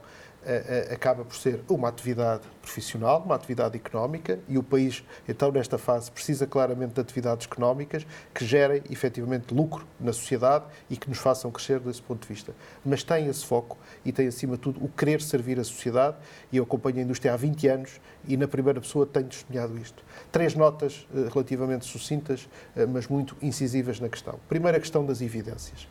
acaba 0.92 1.24
por 1.24 1.36
ser 1.36 1.62
uma 1.70 1.90
atividade 1.90 2.44
profissional, 2.62 3.22
uma 3.24 3.36
atividade 3.36 3.76
económica, 3.76 4.40
e 4.48 4.58
o 4.58 4.64
país, 4.64 5.04
então, 5.28 5.52
nesta 5.52 5.78
fase, 5.78 6.12
precisa 6.12 6.48
claramente 6.48 6.94
de 6.94 7.02
atividades 7.02 7.46
económicas 7.46 8.06
que 8.34 8.46
gerem 8.46 8.82
efetivamente 8.90 9.54
lucro 9.54 9.86
na 10.00 10.14
sociedade 10.14 10.66
e 10.90 10.98
que 10.98 11.10
nos 11.10 11.18
façam 11.18 11.52
crescer 11.52 11.80
desse 11.80 12.02
ponto 12.02 12.22
de 12.22 12.34
vista. 12.34 12.54
Mas 12.86 13.04
tem 13.04 13.28
esse 13.28 13.46
foco 13.46 13.78
e 14.06 14.12
tem, 14.12 14.28
acima 14.28 14.56
de 14.56 14.62
tudo, 14.62 14.84
o 14.84 14.90
querer 14.90 15.22
servir 15.22 15.60
a 15.60 15.64
sociedade, 15.64 16.18
e 16.52 16.58
eu 16.58 16.64
acompanho 16.64 17.00
a 17.00 17.02
indústria 17.02 17.34
há 17.34 17.38
20 17.38 17.68
anos 17.68 18.02
e, 18.28 18.38
na 18.38 18.48
primeira 18.48 18.80
pessoa, 18.80 19.06
tenho 19.06 19.28
testemunhado 19.28 19.78
isto. 19.78 20.04
Três 20.32 20.56
notas 20.56 21.08
eh, 21.14 21.30
relativamente 21.34 21.86
sucintas, 21.86 22.48
eh, 22.76 22.86
mas 22.86 23.08
muito 23.08 23.36
incisivas 23.42 24.00
na 24.00 24.10
questão. 24.10 24.40
Primeira 24.48 24.80
questão 24.80 25.06
das 25.06 25.22
evidências. 25.22 25.88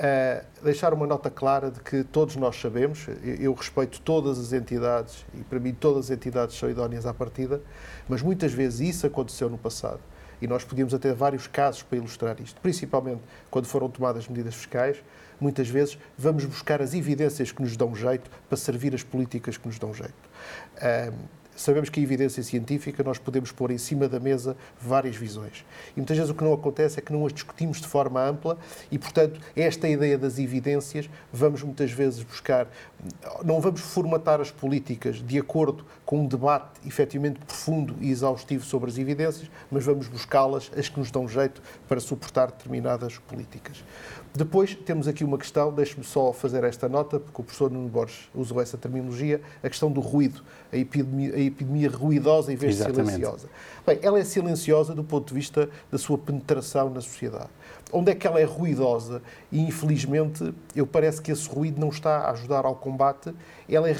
Uh, 0.00 0.64
deixar 0.64 0.94
uma 0.94 1.06
nota 1.06 1.28
clara 1.28 1.70
de 1.70 1.78
que 1.78 2.02
todos 2.02 2.34
nós 2.34 2.58
sabemos, 2.58 3.06
eu, 3.22 3.52
respeito 3.52 4.00
todas 4.00 4.38
as 4.38 4.50
entidades 4.50 5.26
e 5.34 5.44
para 5.44 5.60
mim 5.60 5.74
todas 5.74 6.06
as 6.06 6.10
entidades 6.10 6.56
são 6.56 6.70
idóneas 6.70 7.04
à 7.04 7.12
partida, 7.12 7.60
mas 8.08 8.22
muitas 8.22 8.50
vezes 8.50 8.80
isso 8.80 9.06
aconteceu 9.06 9.50
no 9.50 9.58
passado 9.58 10.00
e 10.40 10.46
nós 10.46 10.64
podíamos 10.64 10.94
até 10.94 11.12
vários 11.12 11.46
casos 11.46 11.82
para 11.82 11.98
ilustrar 11.98 12.40
isto, 12.40 12.58
principalmente 12.62 13.20
quando 13.50 13.66
foram 13.66 13.90
tomadas 13.90 14.26
medidas 14.26 14.54
fiscais, 14.54 14.96
muitas 15.38 15.68
vezes 15.68 15.98
vamos 16.16 16.46
buscar 16.46 16.80
as 16.80 16.94
evidências 16.94 17.52
que 17.52 17.60
nos 17.60 17.76
dão 17.76 17.94
jeito 17.94 18.30
para 18.48 18.56
servir 18.56 18.94
as 18.94 19.02
políticas 19.02 19.58
que 19.58 19.68
nos 19.68 19.78
dão 19.78 19.92
jeito. 19.92 20.14
Sabemos 21.60 21.90
que 21.90 22.00
a 22.00 22.02
evidência 22.02 22.42
científica 22.42 23.04
nós 23.04 23.18
podemos 23.18 23.52
pôr 23.52 23.70
em 23.70 23.76
cima 23.76 24.08
da 24.08 24.18
mesa 24.18 24.56
várias 24.80 25.14
visões. 25.14 25.62
E 25.94 26.00
muitas 26.00 26.16
vezes 26.16 26.30
o 26.30 26.34
que 26.34 26.42
não 26.42 26.54
acontece 26.54 26.98
é 26.98 27.02
que 27.02 27.12
não 27.12 27.26
as 27.26 27.34
discutimos 27.34 27.82
de 27.82 27.86
forma 27.86 28.18
ampla 28.26 28.56
e, 28.90 28.98
portanto, 28.98 29.38
esta 29.54 29.86
ideia 29.86 30.16
das 30.16 30.38
evidências 30.38 31.10
vamos 31.30 31.62
muitas 31.62 31.90
vezes 31.92 32.22
buscar, 32.22 32.66
não 33.44 33.60
vamos 33.60 33.82
formatar 33.82 34.40
as 34.40 34.50
políticas 34.50 35.16
de 35.16 35.38
acordo 35.38 35.84
com 36.06 36.20
um 36.20 36.26
debate 36.26 36.80
efetivamente 36.86 37.40
profundo 37.40 37.94
e 38.00 38.10
exaustivo 38.10 38.64
sobre 38.64 38.88
as 38.88 38.96
evidências, 38.96 39.50
mas 39.70 39.84
vamos 39.84 40.08
buscá-las, 40.08 40.70
as 40.74 40.88
que 40.88 40.98
nos 40.98 41.10
dão 41.10 41.28
jeito 41.28 41.60
para 41.86 42.00
suportar 42.00 42.46
determinadas 42.46 43.18
políticas. 43.18 43.84
Depois 44.32 44.76
temos 44.76 45.08
aqui 45.08 45.24
uma 45.24 45.36
questão, 45.36 45.72
deixe-me 45.72 46.04
só 46.04 46.32
fazer 46.32 46.62
esta 46.62 46.88
nota, 46.88 47.18
porque 47.18 47.40
o 47.40 47.44
professor 47.44 47.68
Nuno 47.68 47.88
Borges 47.88 48.28
usou 48.32 48.60
essa 48.60 48.78
terminologia, 48.78 49.40
a 49.60 49.68
questão 49.68 49.90
do 49.90 50.00
ruído, 50.00 50.42
a 50.72 50.76
epidemia, 50.76 51.34
a 51.34 51.40
epidemia 51.40 51.90
ruidosa 51.90 52.52
em 52.52 52.56
vez 52.56 52.76
Exatamente. 52.76 53.06
de 53.06 53.10
silenciosa. 53.10 53.48
Bem, 53.84 53.98
ela 54.02 54.20
é 54.20 54.24
silenciosa 54.24 54.94
do 54.94 55.02
ponto 55.02 55.28
de 55.28 55.34
vista 55.34 55.68
da 55.90 55.98
sua 55.98 56.16
penetração 56.16 56.90
na 56.90 57.00
sociedade. 57.00 57.48
Onde 57.92 58.12
é 58.12 58.14
que 58.14 58.24
ela 58.24 58.40
é 58.40 58.44
ruidosa? 58.44 59.20
E, 59.50 59.60
infelizmente, 59.60 60.54
eu 60.76 60.86
parece 60.86 61.20
que 61.20 61.32
esse 61.32 61.48
ruído 61.48 61.80
não 61.80 61.88
está 61.88 62.18
a 62.18 62.30
ajudar 62.30 62.64
ao 62.64 62.76
combate, 62.76 63.34
ela 63.68 63.90
é 63.90 63.96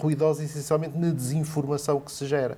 ruidosa 0.00 0.42
essencialmente 0.42 0.96
na 0.96 1.10
desinformação 1.10 2.00
que 2.00 2.10
se 2.10 2.24
gera. 2.26 2.56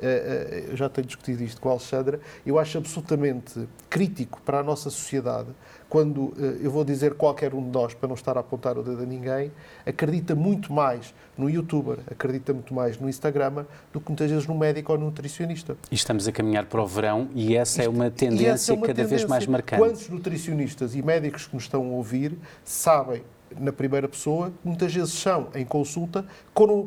Eh, 0.00 0.66
eh, 0.66 0.70
eu 0.70 0.76
já 0.76 0.88
tenho 0.88 1.06
discutido 1.06 1.42
isto 1.42 1.60
com 1.60 1.68
a 1.68 1.72
Alexandra, 1.72 2.20
eu 2.46 2.56
acho 2.60 2.78
absolutamente 2.78 3.68
crítico 3.90 4.40
para 4.42 4.60
a 4.60 4.62
nossa 4.62 4.90
sociedade 4.90 5.48
quando, 5.88 6.34
eh, 6.38 6.58
eu 6.62 6.70
vou 6.70 6.84
dizer 6.84 7.14
qualquer 7.14 7.54
um 7.54 7.62
de 7.62 7.70
nós, 7.70 7.94
para 7.94 8.08
não 8.08 8.14
estar 8.14 8.36
a 8.36 8.40
apontar 8.40 8.76
o 8.76 8.82
dedo 8.82 9.02
a 9.02 9.06
ninguém, 9.06 9.50
acredita 9.86 10.34
muito 10.34 10.72
mais 10.72 11.14
no 11.36 11.48
youtuber, 11.48 11.98
acredita 12.10 12.52
muito 12.52 12.74
mais 12.74 12.98
no 12.98 13.08
Instagram 13.08 13.64
do 13.92 14.00
que 14.00 14.08
muitas 14.08 14.30
vezes 14.30 14.46
no 14.46 14.54
médico 14.54 14.92
ou 14.92 14.98
no 14.98 15.06
nutricionista. 15.06 15.76
E 15.90 15.94
estamos 15.94 16.28
a 16.28 16.32
caminhar 16.32 16.66
para 16.66 16.82
o 16.82 16.86
verão 16.86 17.28
e 17.34 17.56
essa 17.56 17.80
é 17.80 17.84
Isto, 17.84 17.92
é 17.92 17.96
uma 17.96 18.10
tendência 18.10 18.72
é 18.72 18.74
uma 18.74 18.86
cada 18.86 18.94
tendência. 18.94 19.16
vez 19.18 19.28
mais 19.28 19.46
marcante. 19.46 19.80
Quantos 19.82 20.08
nutricionistas 20.08 20.94
e 20.94 21.02
médicos 21.02 21.46
que 21.46 21.54
nos 21.54 21.64
estão 21.64 21.82
a 21.82 21.90
ouvir 21.92 22.36
sabem 22.64 23.22
na 23.58 23.72
primeira 23.72 24.08
pessoa, 24.08 24.52
muitas 24.64 24.92
vezes 24.92 25.12
são, 25.14 25.48
em 25.54 25.64
consulta, 25.64 26.24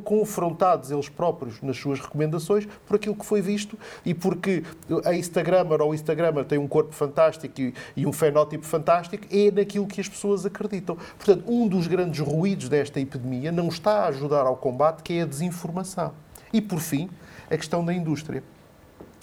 confrontados 0.03 0.91
eles 0.91 1.09
próprios 1.09 1.61
nas 1.61 1.77
suas 1.77 1.99
recomendações 1.99 2.67
por 2.85 2.95
aquilo 2.95 3.15
que 3.15 3.25
foi 3.25 3.41
visto 3.41 3.77
e 4.05 4.13
porque 4.13 4.63
a 5.05 5.13
Instagrammer 5.13 5.81
ou 5.81 5.91
o 5.91 5.93
Instagrammer 5.93 6.45
tem 6.45 6.57
um 6.57 6.67
corpo 6.67 6.93
fantástico 6.93 7.59
e, 7.59 7.73
e 7.95 8.05
um 8.05 8.13
fenótipo 8.13 8.65
fantástico, 8.65 9.25
é 9.31 9.51
naquilo 9.51 9.87
que 9.87 10.01
as 10.01 10.07
pessoas 10.07 10.45
acreditam. 10.45 10.97
Portanto, 11.17 11.43
um 11.47 11.67
dos 11.67 11.87
grandes 11.87 12.19
ruídos 12.19 12.69
desta 12.69 12.99
epidemia 12.99 13.51
não 13.51 13.67
está 13.67 14.03
a 14.03 14.07
ajudar 14.07 14.45
ao 14.45 14.55
combate, 14.55 15.03
que 15.03 15.13
é 15.13 15.21
a 15.23 15.25
desinformação. 15.25 16.13
E, 16.53 16.61
por 16.61 16.79
fim, 16.79 17.09
a 17.49 17.57
questão 17.57 17.83
da 17.83 17.93
indústria. 17.93 18.43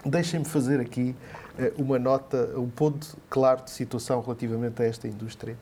Deixem-me 0.05 0.45
fazer 0.45 0.81
aqui 0.81 1.15
eh, 1.59 1.73
uma 1.77 1.99
nota, 1.99 2.53
um 2.57 2.69
ponto 2.69 3.17
claro 3.29 3.65
de 3.65 3.71
situação 3.71 4.21
relativamente 4.21 4.81
a 4.81 4.87
esta 4.87 5.09
indústria 5.09 5.57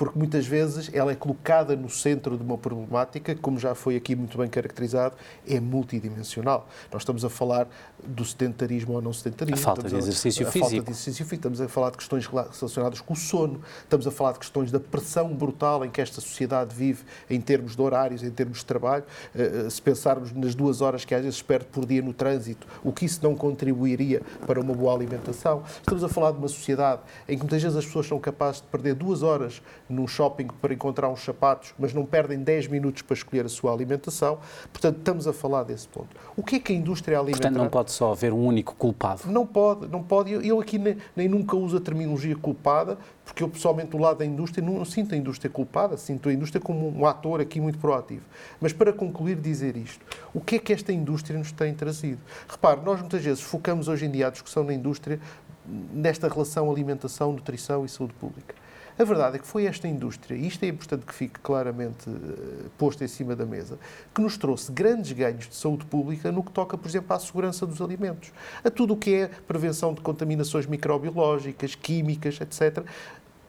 porque 0.00 0.18
muitas 0.18 0.46
vezes 0.46 0.88
ela 0.94 1.12
é 1.12 1.14
colocada 1.14 1.76
no 1.76 1.90
centro 1.90 2.34
de 2.34 2.42
uma 2.42 2.56
problemática, 2.56 3.34
como 3.34 3.58
já 3.58 3.74
foi 3.74 3.96
aqui 3.96 4.16
muito 4.16 4.38
bem 4.38 4.48
caracterizado, 4.48 5.14
é 5.46 5.60
multidimensional. 5.60 6.66
Nós 6.90 7.02
estamos 7.02 7.22
a 7.22 7.28
falar 7.28 7.68
do 8.02 8.24
sedentarismo 8.24 8.94
ou 8.94 9.02
não 9.02 9.12
sedentarismo. 9.12 9.60
A 9.60 9.62
falta 9.62 9.86
de 9.86 9.94
exercício 9.94 10.48
a, 10.48 10.50
físico. 10.50 10.66
A 10.66 10.70
falta 10.70 10.84
de 10.86 10.90
exercício 10.90 11.26
físico. 11.26 11.34
Estamos 11.34 11.60
a 11.60 11.68
falar 11.68 11.90
de 11.90 11.98
questões 11.98 12.26
relacionadas 12.26 13.02
com 13.02 13.12
o 13.12 13.16
sono, 13.16 13.60
estamos 13.82 14.06
a 14.06 14.10
falar 14.10 14.32
de 14.32 14.38
questões 14.38 14.72
da 14.72 14.80
pressão 14.80 15.34
brutal 15.34 15.84
em 15.84 15.90
que 15.90 16.00
esta 16.00 16.18
sociedade 16.22 16.74
vive 16.74 17.04
em 17.28 17.38
termos 17.38 17.76
de 17.76 17.82
horários, 17.82 18.22
em 18.22 18.30
termos 18.30 18.60
de 18.60 18.64
trabalho. 18.64 19.04
Eh, 19.34 19.64
eh, 19.66 19.68
se 19.68 19.82
pensarmos 19.82 20.32
nas 20.32 20.54
duas 20.54 20.80
horas 20.80 21.04
que 21.04 21.14
às 21.14 21.22
vezes 21.22 21.42
perde 21.42 21.66
por 21.66 21.84
dia 21.84 22.00
no 22.00 22.14
trânsito, 22.14 22.66
o 22.82 22.90
que 22.90 23.04
isso 23.04 23.20
não 23.22 23.34
contribuiria 23.34 24.22
para 24.46 24.58
uma 24.58 24.72
boa 24.72 24.94
alimentação. 24.94 25.62
Estamos 25.76 26.02
a 26.02 26.08
falar 26.08 26.32
de 26.32 26.38
uma 26.38 26.48
sociedade 26.48 27.02
em 27.28 27.36
que 27.36 27.42
muitas 27.42 27.62
vezes 27.62 27.76
as 27.76 27.84
pessoas 27.84 28.06
são 28.06 28.18
capazes 28.18 28.62
de 28.62 28.68
perder 28.68 28.94
duas 28.94 29.22
horas 29.22 29.60
num 29.90 30.06
shopping 30.06 30.48
para 30.60 30.72
encontrar 30.72 31.08
uns 31.08 31.22
sapatos, 31.22 31.74
mas 31.78 31.92
não 31.92 32.04
perdem 32.04 32.38
10 32.38 32.68
minutos 32.68 33.02
para 33.02 33.14
escolher 33.14 33.44
a 33.44 33.48
sua 33.48 33.72
alimentação. 33.72 34.38
Portanto, 34.72 34.98
estamos 34.98 35.26
a 35.26 35.32
falar 35.32 35.64
desse 35.64 35.88
ponto. 35.88 36.08
O 36.36 36.42
que 36.42 36.56
é 36.56 36.60
que 36.60 36.72
a 36.72 36.76
indústria 36.76 37.18
alimentar... 37.18 37.42
Portanto, 37.42 37.62
não 37.62 37.68
pode 37.68 37.90
só 37.90 38.12
haver 38.12 38.32
um 38.32 38.44
único 38.44 38.74
culpado. 38.76 39.22
Não 39.26 39.46
pode, 39.46 39.88
não 39.88 40.02
pode. 40.02 40.32
Eu 40.32 40.60
aqui 40.60 40.78
nem, 40.78 40.96
nem 41.14 41.28
nunca 41.28 41.56
uso 41.56 41.76
a 41.76 41.80
terminologia 41.80 42.36
culpada, 42.36 42.96
porque 43.24 43.42
eu 43.42 43.48
pessoalmente 43.48 43.90
do 43.90 43.98
lado 43.98 44.18
da 44.18 44.24
indústria 44.24 44.64
não 44.64 44.84
sinto 44.84 45.14
a 45.14 45.18
indústria 45.18 45.50
culpada, 45.50 45.96
sinto 45.96 46.28
a 46.28 46.32
indústria 46.32 46.60
como 46.60 46.88
um 46.88 47.06
ator 47.06 47.40
aqui 47.40 47.60
muito 47.60 47.78
proativo. 47.78 48.24
Mas 48.60 48.72
para 48.72 48.92
concluir, 48.92 49.36
dizer 49.36 49.76
isto, 49.76 50.04
o 50.32 50.40
que 50.40 50.56
é 50.56 50.58
que 50.58 50.72
esta 50.72 50.92
indústria 50.92 51.38
nos 51.38 51.52
tem 51.52 51.74
trazido? 51.74 52.20
Repare, 52.48 52.80
nós 52.84 53.00
muitas 53.00 53.22
vezes 53.22 53.40
focamos 53.40 53.88
hoje 53.88 54.06
em 54.06 54.10
dia 54.10 54.28
a 54.28 54.30
discussão 54.30 54.64
na 54.64 54.74
indústria 54.74 55.20
nesta 55.66 56.28
relação 56.28 56.70
alimentação, 56.70 57.32
nutrição 57.32 57.84
e 57.84 57.88
saúde 57.88 58.14
pública. 58.14 58.54
A 58.98 59.04
verdade 59.04 59.36
é 59.36 59.38
que 59.38 59.46
foi 59.46 59.64
esta 59.64 59.88
indústria, 59.88 60.36
e 60.36 60.46
isto 60.46 60.62
é 60.62 60.68
importante 60.68 61.06
que 61.06 61.14
fique 61.14 61.40
claramente 61.40 62.08
uh, 62.08 62.70
posto 62.76 63.02
em 63.02 63.08
cima 63.08 63.34
da 63.34 63.46
mesa, 63.46 63.78
que 64.14 64.20
nos 64.20 64.36
trouxe 64.36 64.70
grandes 64.72 65.12
ganhos 65.12 65.48
de 65.48 65.54
saúde 65.54 65.86
pública 65.86 66.30
no 66.30 66.42
que 66.42 66.50
toca, 66.50 66.76
por 66.76 66.88
exemplo, 66.88 67.14
à 67.14 67.18
segurança 67.18 67.66
dos 67.66 67.80
alimentos, 67.80 68.32
a 68.62 68.70
tudo 68.70 68.94
o 68.94 68.96
que 68.96 69.14
é 69.14 69.30
prevenção 69.46 69.94
de 69.94 70.00
contaminações 70.00 70.66
microbiológicas, 70.66 71.74
químicas, 71.74 72.40
etc. 72.40 72.84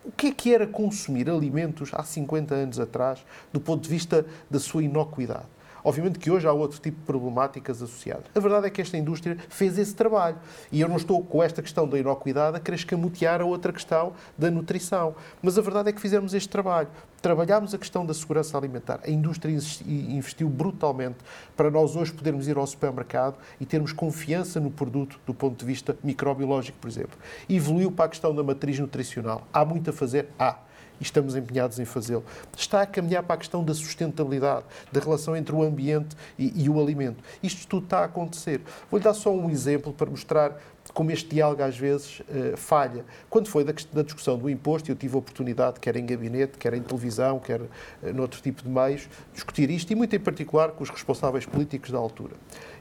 O 0.05 0.11
que 0.11 0.27
é 0.27 0.31
que 0.31 0.53
era 0.53 0.65
consumir 0.65 1.29
alimentos 1.29 1.91
há 1.93 2.03
50 2.03 2.55
anos 2.55 2.79
atrás, 2.79 3.23
do 3.51 3.59
ponto 3.59 3.83
de 3.83 3.89
vista 3.89 4.25
da 4.49 4.59
sua 4.59 4.83
inocuidade? 4.83 5.45
Obviamente 5.83 6.19
que 6.19 6.29
hoje 6.29 6.47
há 6.47 6.53
outro 6.53 6.79
tipo 6.79 6.99
de 6.99 7.05
problemáticas 7.05 7.81
associadas. 7.81 8.25
A 8.33 8.39
verdade 8.39 8.67
é 8.67 8.69
que 8.69 8.81
esta 8.81 8.97
indústria 8.97 9.37
fez 9.49 9.77
esse 9.77 9.95
trabalho. 9.95 10.37
E 10.71 10.81
eu 10.81 10.87
não 10.87 10.97
estou 10.97 11.23
com 11.23 11.41
esta 11.41 11.61
questão 11.61 11.87
da 11.87 11.97
inocuidade 11.97 12.57
a 12.57 12.59
querer 12.59 12.77
escamotear 12.77 13.41
a 13.41 13.45
outra 13.45 13.71
questão 13.73 14.13
da 14.37 14.51
nutrição. 14.51 15.15
Mas 15.41 15.57
a 15.57 15.61
verdade 15.61 15.89
é 15.89 15.91
que 15.93 16.01
fizemos 16.01 16.33
este 16.33 16.49
trabalho. 16.49 16.87
Trabalhámos 17.21 17.73
a 17.73 17.77
questão 17.77 18.05
da 18.05 18.13
segurança 18.13 18.57
alimentar. 18.57 18.99
A 19.03 19.09
indústria 19.09 19.51
investiu 19.85 20.49
brutalmente 20.49 21.17
para 21.55 21.69
nós 21.69 21.95
hoje 21.95 22.11
podermos 22.11 22.47
ir 22.47 22.57
ao 22.57 22.65
supermercado 22.65 23.37
e 23.59 23.65
termos 23.65 23.93
confiança 23.93 24.59
no 24.59 24.71
produto 24.71 25.19
do 25.25 25.33
ponto 25.33 25.59
de 25.59 25.65
vista 25.65 25.95
microbiológico, 26.03 26.79
por 26.79 26.87
exemplo. 26.87 27.17
Evoluiu 27.47 27.91
para 27.91 28.05
a 28.05 28.09
questão 28.09 28.33
da 28.33 28.43
matriz 28.43 28.79
nutricional. 28.79 29.47
Há 29.53 29.63
muito 29.63 29.91
a 29.91 29.93
fazer? 29.93 30.29
Há 30.39 30.57
e 31.01 31.03
estamos 31.03 31.35
empenhados 31.35 31.79
em 31.79 31.85
fazê-lo. 31.85 32.23
Está 32.55 32.83
a 32.83 32.85
caminhar 32.85 33.23
para 33.23 33.33
a 33.33 33.37
questão 33.37 33.63
da 33.63 33.73
sustentabilidade, 33.73 34.63
da 34.91 35.01
relação 35.01 35.35
entre 35.35 35.53
o 35.53 35.63
ambiente 35.63 36.15
e, 36.37 36.63
e 36.63 36.69
o 36.69 36.79
alimento. 36.79 37.23
Isto 37.41 37.67
tudo 37.67 37.85
está 37.85 37.99
a 37.99 38.05
acontecer. 38.05 38.61
Vou-lhe 38.89 39.03
dar 39.03 39.15
só 39.15 39.33
um 39.33 39.49
exemplo 39.49 39.91
para 39.91 40.09
mostrar 40.09 40.61
como 40.93 41.11
este 41.11 41.29
diálogo 41.29 41.63
às 41.63 41.77
vezes 41.77 42.19
uh, 42.21 42.57
falha. 42.57 43.05
Quando 43.29 43.47
foi 43.47 43.63
da, 43.63 43.71
discussão 44.01 44.37
do 44.37 44.49
imposto, 44.49 44.91
eu 44.91 44.95
tive 44.95 45.15
a 45.15 45.19
oportunidade, 45.19 45.79
quer 45.79 45.95
em 45.95 46.05
gabinete, 46.05 46.57
quer 46.57 46.73
em 46.73 46.81
televisão, 46.81 47.39
quer 47.39 47.61
uh, 47.61 47.69
noutro 48.13 48.41
tipo 48.41 48.63
de 48.63 48.69
meios, 48.69 49.07
discutir 49.33 49.69
isto 49.69 49.91
e 49.91 49.95
muito 49.95 50.15
em 50.15 50.19
particular 50.19 50.71
com 50.71 50.83
os 50.83 50.89
responsáveis 50.89 51.45
políticos 51.45 51.91
da 51.91 51.97
altura. 51.97 52.33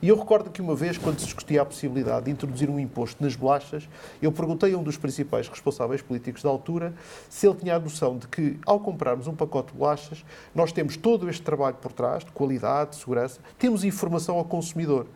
E 0.02 0.08
eu 0.08 0.18
recordo 0.18 0.50
que 0.50 0.62
uma 0.62 0.74
vez, 0.74 0.96
quando 0.96 1.18
se 1.18 1.26
discutia 1.26 1.62
a 1.62 1.64
possibilidade 1.64 2.24
de 2.24 2.30
introduzir 2.30 2.70
um 2.70 2.80
imposto 2.80 3.22
nas 3.22 3.36
bolachas, 3.36 3.88
eu 4.20 4.32
perguntei 4.32 4.72
a 4.74 4.78
um 4.78 4.82
dos 4.82 4.96
principais 4.96 5.48
responsáveis 5.48 6.00
políticos 6.00 6.42
da 6.42 6.48
altura 6.48 6.94
se 7.28 7.46
ele 7.46 7.56
tinha 7.56 7.76
a 7.76 7.78
noção 7.78 8.16
de 8.16 8.26
que, 8.26 8.58
ao 8.64 8.80
comprarmos 8.80 9.26
um 9.26 9.34
pacote 9.34 9.72
de 9.72 9.78
bolachas, 9.78 10.24
nós 10.54 10.72
temos 10.72 10.96
todo 10.96 11.28
este 11.28 11.42
trabalho 11.42 11.76
por 11.76 11.92
trás, 11.92 12.24
de 12.24 12.32
qualidade, 12.32 12.90
de 12.90 12.96
segurança, 12.96 13.40
temos 13.58 13.84
informação 13.84 14.36
ao 14.36 14.44
consumidor. 14.44 15.06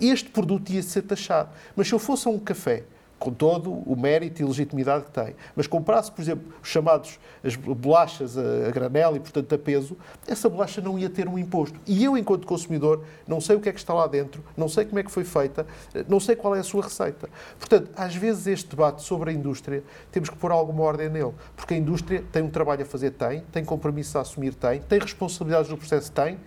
Este 0.00 0.30
produto 0.30 0.70
ia 0.70 0.82
ser 0.82 1.02
taxado. 1.02 1.50
Mas 1.76 1.88
se 1.88 1.94
eu 1.94 1.98
fosse 1.98 2.26
a 2.28 2.30
um 2.30 2.38
café 2.38 2.84
com 3.22 3.32
todo 3.32 3.70
o 3.70 3.94
mérito 3.94 4.42
e 4.42 4.44
legitimidade 4.44 5.04
que 5.04 5.12
tem. 5.12 5.36
Mas 5.54 5.68
comprasse, 5.68 6.10
por 6.10 6.20
exemplo, 6.20 6.52
os 6.60 6.68
chamados 6.68 7.20
as 7.44 7.54
bolachas 7.54 8.36
a, 8.36 8.68
granel 8.72 9.14
e, 9.14 9.20
portanto, 9.20 9.54
a 9.54 9.58
peso, 9.58 9.96
essa 10.26 10.48
bolacha 10.48 10.80
não 10.80 10.98
ia 10.98 11.08
ter 11.08 11.28
um 11.28 11.38
imposto. 11.38 11.78
E 11.86 12.02
eu, 12.02 12.18
enquanto 12.18 12.44
consumidor, 12.48 13.04
não 13.24 13.40
sei 13.40 13.54
o 13.54 13.60
que 13.60 13.68
é 13.68 13.72
que 13.72 13.78
está 13.78 13.94
lá 13.94 14.08
dentro, 14.08 14.42
não 14.56 14.68
sei 14.68 14.84
como 14.84 14.98
é 14.98 15.04
que 15.04 15.10
foi 15.10 15.22
feita, 15.22 15.64
não 16.08 16.18
sei 16.18 16.34
qual 16.34 16.56
é 16.56 16.58
a 16.58 16.64
sua 16.64 16.82
receita. 16.82 17.28
Portanto, 17.60 17.90
às 17.94 18.16
vezes 18.16 18.48
este 18.48 18.70
debate 18.70 19.02
sobre 19.02 19.30
a 19.30 19.32
indústria, 19.32 19.84
temos 20.10 20.28
que 20.28 20.36
pôr 20.36 20.50
alguma 20.50 20.82
ordem 20.82 21.08
nele, 21.08 21.32
porque 21.54 21.74
a 21.74 21.76
indústria 21.76 22.24
tem 22.32 22.42
um 22.42 22.50
trabalho 22.50 22.82
a 22.82 22.86
fazer, 22.86 23.12
tem, 23.12 23.44
tem 23.52 23.64
compromissos 23.64 24.16
a 24.16 24.22
assumir, 24.22 24.52
tem, 24.54 24.80
tem 24.80 24.98
responsabilidades 24.98 25.70
no 25.70 25.78
processo, 25.78 26.10
tem, 26.10 26.40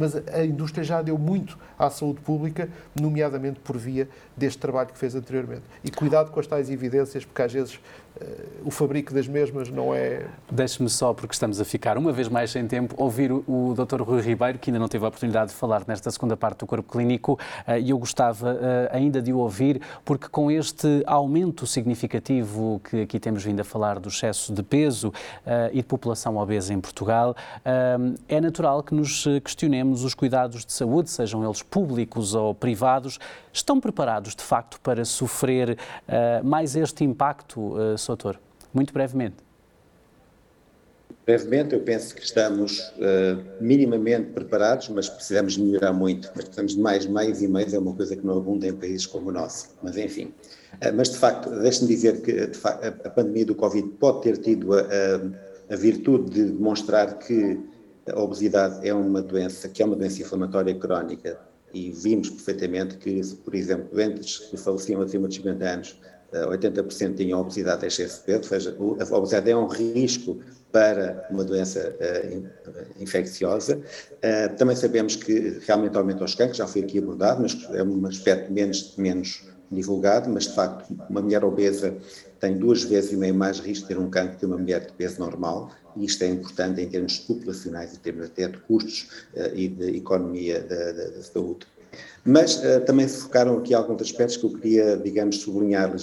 mas 0.00 0.16
a 0.16 0.42
indústria 0.42 0.82
já 0.82 1.02
deu 1.02 1.18
muito 1.18 1.58
à 1.78 1.90
saúde 1.90 2.20
pública, 2.22 2.70
nomeadamente 2.98 3.60
por 3.60 3.76
via 3.76 4.08
deste 4.34 4.58
trabalho 4.58 4.88
que 4.88 4.98
fez 4.98 5.14
anteriormente. 5.14 5.62
E 5.84 5.90
cuidado 5.90 6.30
com 6.30 6.40
as 6.40 6.46
tais 6.46 6.70
evidências, 6.70 7.22
porque 7.22 7.42
às 7.42 7.52
vezes 7.52 7.74
uh, 7.74 8.20
o 8.64 8.70
fabrico 8.70 9.12
das 9.12 9.28
mesmas 9.28 9.68
não 9.68 9.94
é. 9.94 10.26
Deixe-me 10.50 10.88
só, 10.88 11.12
porque 11.12 11.34
estamos 11.34 11.60
a 11.60 11.64
ficar 11.66 11.98
uma 11.98 12.12
vez 12.12 12.28
mais 12.28 12.50
sem 12.50 12.66
tempo, 12.66 12.94
ouvir 12.96 13.30
o, 13.30 13.74
Dr. 13.74 14.00
Rui 14.00 14.22
Ribeiro, 14.22 14.58
que 14.58 14.70
ainda 14.70 14.78
não 14.78 14.88
teve 14.88 15.04
a 15.04 15.08
oportunidade 15.08 15.50
de 15.50 15.56
falar 15.56 15.82
nesta 15.86 16.10
segunda 16.10 16.34
parte 16.34 16.60
do 16.60 16.66
corpo 16.66 16.90
clínico, 16.90 17.38
uh, 17.68 17.78
e 17.78 17.90
eu 17.90 17.98
gostava 17.98 18.54
uh, 18.54 18.56
ainda 18.96 19.20
de 19.20 19.34
o 19.34 19.38
ouvir, 19.38 19.82
porque 20.02 20.28
com 20.28 20.50
este 20.50 21.02
aumento 21.06 21.66
significativo 21.66 22.80
que 22.88 23.02
aqui 23.02 23.20
temos 23.20 23.44
vindo 23.44 23.60
a 23.60 23.64
falar 23.64 23.98
do 23.98 24.08
excesso 24.08 24.54
de 24.54 24.62
peso 24.62 25.12
e 25.72 25.76
de 25.76 25.82
população 25.82 26.36
obesa 26.36 26.72
em 26.72 26.80
Portugal, 26.80 27.34
é 28.28 28.40
natural 28.40 28.82
que 28.82 28.94
nos 28.94 29.24
questionemos 29.42 29.89
os 29.92 30.14
cuidados 30.14 30.64
de 30.64 30.72
saúde, 30.72 31.10
sejam 31.10 31.44
eles 31.44 31.62
públicos 31.62 32.34
ou 32.34 32.54
privados, 32.54 33.18
estão 33.52 33.80
preparados 33.80 34.34
de 34.34 34.42
facto 34.42 34.80
para 34.80 35.04
sofrer 35.04 35.76
uh, 36.08 36.46
mais 36.46 36.76
este 36.76 37.04
impacto, 37.04 37.60
uh, 37.76 37.98
Soutor? 37.98 38.36
Muito 38.72 38.92
brevemente. 38.92 39.36
Brevemente, 41.26 41.74
eu 41.74 41.80
penso 41.80 42.14
que 42.14 42.22
estamos 42.22 42.80
uh, 42.96 43.40
minimamente 43.60 44.30
preparados, 44.30 44.88
mas 44.88 45.08
precisamos 45.08 45.56
melhorar 45.56 45.92
muito. 45.92 46.30
Mas 46.34 46.44
precisamos 46.44 46.74
de 46.74 46.80
mais 46.80 47.06
meios 47.06 47.42
e 47.42 47.46
meios, 47.46 47.74
é 47.74 47.78
uma 47.78 47.94
coisa 47.94 48.16
que 48.16 48.26
não 48.26 48.38
abunda 48.38 48.66
em 48.66 48.72
países 48.72 49.06
como 49.06 49.28
o 49.28 49.32
nosso. 49.32 49.68
Mas, 49.82 49.96
enfim. 49.96 50.32
Uh, 50.74 50.92
mas, 50.94 51.10
de 51.10 51.18
facto, 51.18 51.50
deixe-me 51.60 51.88
dizer 51.88 52.22
que 52.22 52.48
facto, 52.58 52.84
a 52.84 53.10
pandemia 53.10 53.44
do 53.44 53.54
Covid 53.54 53.88
pode 54.00 54.22
ter 54.22 54.38
tido 54.38 54.72
a, 54.72 54.80
a, 54.80 55.74
a 55.74 55.76
virtude 55.76 56.30
de 56.30 56.44
demonstrar 56.52 57.18
que 57.18 57.60
a 58.08 58.20
obesidade 58.20 58.86
é 58.86 58.94
uma 58.94 59.22
doença, 59.22 59.68
que 59.68 59.82
é 59.82 59.86
uma 59.86 59.96
doença 59.96 60.20
inflamatória 60.20 60.74
crónica 60.74 61.38
e 61.72 61.90
vimos 61.90 62.30
perfeitamente 62.30 62.96
que, 62.96 63.20
por 63.44 63.54
exemplo, 63.54 63.88
doentes 63.92 64.38
que 64.38 64.56
faleciam 64.56 65.00
acima 65.02 65.28
de 65.28 65.36
50 65.36 65.64
anos, 65.64 66.00
80% 66.32 67.10
eh, 67.10 67.14
tinham 67.14 67.40
obesidade 67.40 67.80
peso, 67.80 68.22
ou 68.36 68.42
seja, 68.42 68.76
a 68.78 69.16
obesidade 69.16 69.50
é 69.50 69.56
um 69.56 69.66
risco 69.66 70.38
para 70.70 71.26
uma 71.30 71.42
doença 71.44 71.96
uh, 71.98 73.02
infecciosa. 73.02 73.76
Uh, 73.76 74.54
também 74.56 74.76
sabemos 74.76 75.16
que 75.16 75.60
realmente 75.66 75.96
aumenta 75.96 76.24
os 76.24 76.34
cancros, 76.34 76.58
já 76.58 76.66
foi 76.66 76.82
aqui 76.82 76.98
abordado, 76.98 77.42
mas 77.42 77.58
é 77.72 77.82
um 77.82 78.06
aspecto 78.06 78.52
menos, 78.52 78.94
menos 78.96 79.49
divulgado, 79.70 80.28
mas 80.28 80.44
de 80.44 80.54
facto 80.54 80.92
uma 81.08 81.22
mulher 81.22 81.44
obesa 81.44 81.94
tem 82.40 82.56
duas 82.56 82.82
vezes 82.82 83.12
e 83.12 83.16
meio 83.16 83.34
mais 83.34 83.60
risco 83.60 83.86
de 83.86 83.94
ter 83.94 84.00
um 84.00 84.10
cancro 84.10 84.38
que 84.38 84.46
uma 84.46 84.56
mulher 84.56 84.86
de 84.86 84.92
peso 84.92 85.20
normal, 85.20 85.70
e 85.96 86.04
isto 86.04 86.22
é 86.24 86.28
importante 86.28 86.80
em 86.80 86.88
termos 86.88 87.18
populacionais, 87.18 87.94
em 87.94 87.98
termos 87.98 88.26
até 88.26 88.48
de 88.48 88.56
custos 88.58 89.08
uh, 89.34 89.54
e 89.54 89.68
de 89.68 89.96
economia 89.96 90.60
da, 90.60 90.92
da, 90.92 91.08
da 91.10 91.22
saúde. 91.22 91.66
Mas 92.24 92.56
uh, 92.58 92.80
também 92.86 93.06
se 93.08 93.18
focaram 93.18 93.58
aqui 93.58 93.74
alguns 93.74 94.00
aspectos 94.00 94.36
que 94.36 94.44
eu 94.44 94.50
queria, 94.50 94.96
digamos, 94.96 95.38
sublinhar, 95.38 95.90
uh, 95.90 95.94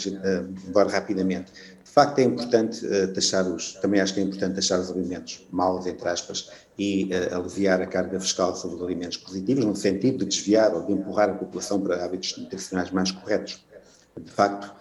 embora 0.67 0.89
rapidamente. 0.89 1.51
Facto, 1.97 2.19
é 2.19 2.25
importante 2.25 2.85
uh, 2.85 3.11
taxar 3.11 3.47
os, 3.47 3.73
também 3.73 3.99
acho 3.99 4.13
que 4.13 4.19
é 4.19 4.23
importante 4.23 4.53
taxar 4.53 4.79
os 4.79 4.91
alimentos 4.91 5.47
maus, 5.49 5.87
entre 5.87 6.07
aspas, 6.07 6.51
e 6.77 7.05
uh, 7.05 7.37
aliviar 7.37 7.81
a 7.81 7.87
carga 7.87 8.19
fiscal 8.19 8.55
sobre 8.55 8.75
os 8.75 8.83
alimentos 8.83 9.17
positivos, 9.17 9.65
no 9.65 9.75
sentido 9.75 10.19
de 10.19 10.25
desviar 10.25 10.75
ou 10.75 10.85
de 10.85 10.93
empurrar 10.93 11.27
a 11.31 11.33
população 11.33 11.81
para 11.81 12.05
hábitos 12.05 12.37
nutricionais 12.37 12.91
mais 12.91 13.09
corretos. 13.09 13.65
De 14.15 14.29
facto, 14.29 14.75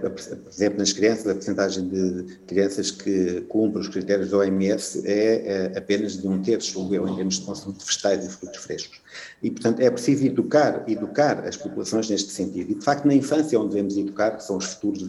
por 0.00 0.50
exemplo, 0.50 0.78
nas 0.78 0.92
crianças, 0.94 1.26
a 1.26 1.34
porcentagem 1.34 1.88
de 1.88 2.38
crianças 2.46 2.90
que 2.90 3.42
cumprem 3.42 3.82
os 3.82 3.88
critérios 3.88 4.30
da 4.30 4.38
OMS 4.38 5.02
é, 5.06 5.72
é 5.74 5.78
apenas 5.78 6.16
de 6.16 6.26
um 6.26 6.40
terço, 6.40 6.88
eu, 6.94 7.06
em 7.06 7.16
termos 7.16 7.38
de 7.40 7.44
consumo 7.44 7.74
de 7.74 7.84
vegetais 7.84 8.24
e 8.24 8.28
frutos 8.30 8.62
frescos. 8.62 9.00
E, 9.42 9.50
portanto, 9.50 9.80
é 9.80 9.90
preciso 9.90 10.24
educar, 10.24 10.84
educar 10.88 11.46
as 11.46 11.56
populações 11.56 12.08
neste 12.08 12.32
sentido. 12.32 12.72
E, 12.72 12.74
de 12.76 12.84
facto, 12.84 13.04
na 13.04 13.14
infância 13.14 13.60
onde 13.60 13.70
devemos 13.70 13.98
educar, 13.98 14.30
que 14.36 14.44
são 14.44 14.56
os 14.56 14.64
futuros 14.64 15.02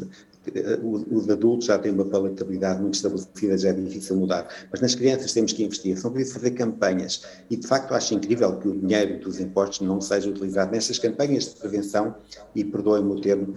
os 0.83 1.29
adultos 1.29 1.67
já 1.67 1.77
têm 1.77 1.91
uma 1.91 2.05
palatabilidade 2.05 2.81
muito 2.81 2.95
estabelecida, 2.95 3.57
já 3.57 3.69
é 3.69 3.73
difícil 3.73 4.15
mudar. 4.15 4.47
Mas 4.71 4.81
nas 4.81 4.95
crianças 4.95 5.33
temos 5.33 5.53
que 5.53 5.63
investir, 5.63 5.97
são 5.97 6.11
preciso 6.11 6.35
fazer 6.35 6.51
campanhas. 6.51 7.23
E 7.49 7.55
de 7.55 7.67
facto 7.67 7.93
acho 7.93 8.13
incrível 8.13 8.57
que 8.59 8.67
o 8.67 8.79
dinheiro 8.79 9.19
dos 9.19 9.39
impostos 9.39 9.85
não 9.85 9.99
seja 10.01 10.29
utilizado 10.29 10.71
nestas 10.71 10.99
campanhas 10.99 11.45
de 11.45 11.59
prevenção, 11.59 12.15
e 12.53 12.63
perdoem-me 12.63 13.11
o 13.11 13.21
termo, 13.21 13.55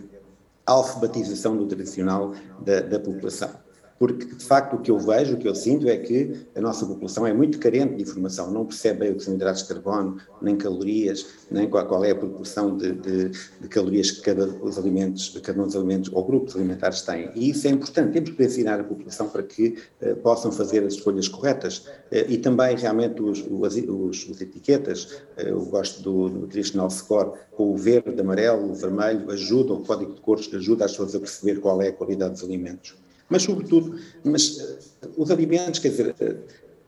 alfabetização 0.67 1.55
nutricional 1.55 2.35
da, 2.65 2.81
da 2.81 2.99
população 3.01 3.51
porque 3.99 4.27
de 4.27 4.45
facto 4.45 4.75
o 4.75 4.79
que 4.79 4.91
eu 4.91 4.99
vejo, 4.99 5.35
o 5.35 5.37
que 5.39 5.49
eu 5.49 5.55
sinto 5.55 5.89
é 5.89 5.97
que 5.97 6.47
a 6.55 6.61
nossa 6.61 6.87
população 6.87 7.27
é 7.27 7.33
muito 7.33 7.59
carente 7.59 7.97
de 7.97 8.03
informação, 8.03 8.51
não 8.51 8.65
percebe 8.65 9.01
bem 9.01 9.13
o 9.13 9.17
que 9.17 9.25
são 9.25 9.35
hidratos 9.35 9.63
de 9.63 9.69
carbono, 9.69 10.19
nem 10.41 10.57
calorias, 10.57 11.27
nem 11.51 11.69
qual, 11.69 11.87
qual 11.87 12.05
é 12.05 12.13
a 12.13 12.15
proporção 12.15 12.77
de, 12.77 12.93
de, 12.93 13.31
de, 13.31 13.69
calorias 13.69 14.11
que 14.11 14.21
cada 14.21 14.47
os 14.63 14.79
alimentos, 14.79 15.39
cada 15.43 15.61
um 15.61 15.67
dos 15.67 15.75
alimentos 15.75 16.11
ou 16.13 16.25
grupos 16.25 16.55
alimentares 16.55 17.03
tem. 17.03 17.31
E 17.35 17.51
isso 17.51 17.67
é 17.67 17.71
importante, 17.71 18.13
temos 18.13 18.31
que 18.31 18.43
ensinar 18.45 18.81
a 18.81 18.85
população 18.85 19.29
para 19.29 19.43
que 19.43 19.79
uh, 20.03 20.17
possam 20.17 20.53
fazer 20.53 20.85
as 20.85 20.95
escolhas 20.95 21.29
corretas. 21.29 21.79
Uh, 21.79 22.25
e 22.29 22.39
também 22.39 22.77
realmente 22.77 23.23
os, 23.23 23.41
os, 23.41 23.77
os, 23.77 24.29
os 24.29 24.41
etiquetas, 24.41 25.05
uh, 25.37 25.41
eu 25.41 25.65
gosto 25.67 26.03
do, 26.03 26.29
Nutritional 26.29 26.91
Score, 26.91 27.33
com 27.53 27.73
o 27.73 27.77
verde, 27.77 28.21
amarelo, 28.21 28.71
o 28.71 28.75
vermelho, 28.75 29.31
ajuda, 29.31 29.73
o 29.73 29.85
código 29.85 30.15
de 30.15 30.21
cores 30.21 30.49
ajuda 30.55 30.85
as 30.85 30.93
pessoas 30.93 31.15
a 31.15 31.19
perceber 31.19 31.61
qual 31.61 31.83
é 31.83 31.89
a 31.89 31.93
qualidade 31.93 32.35
dos 32.35 32.45
alimentos. 32.45 32.97
Mas, 33.29 33.43
sobretudo, 33.43 33.99
mas, 34.25 34.57
uh, 34.57 34.79
os 35.17 35.31
alimentos, 35.31 35.79
quer 35.79 35.89
dizer, 35.91 36.15
uh, 36.21 36.39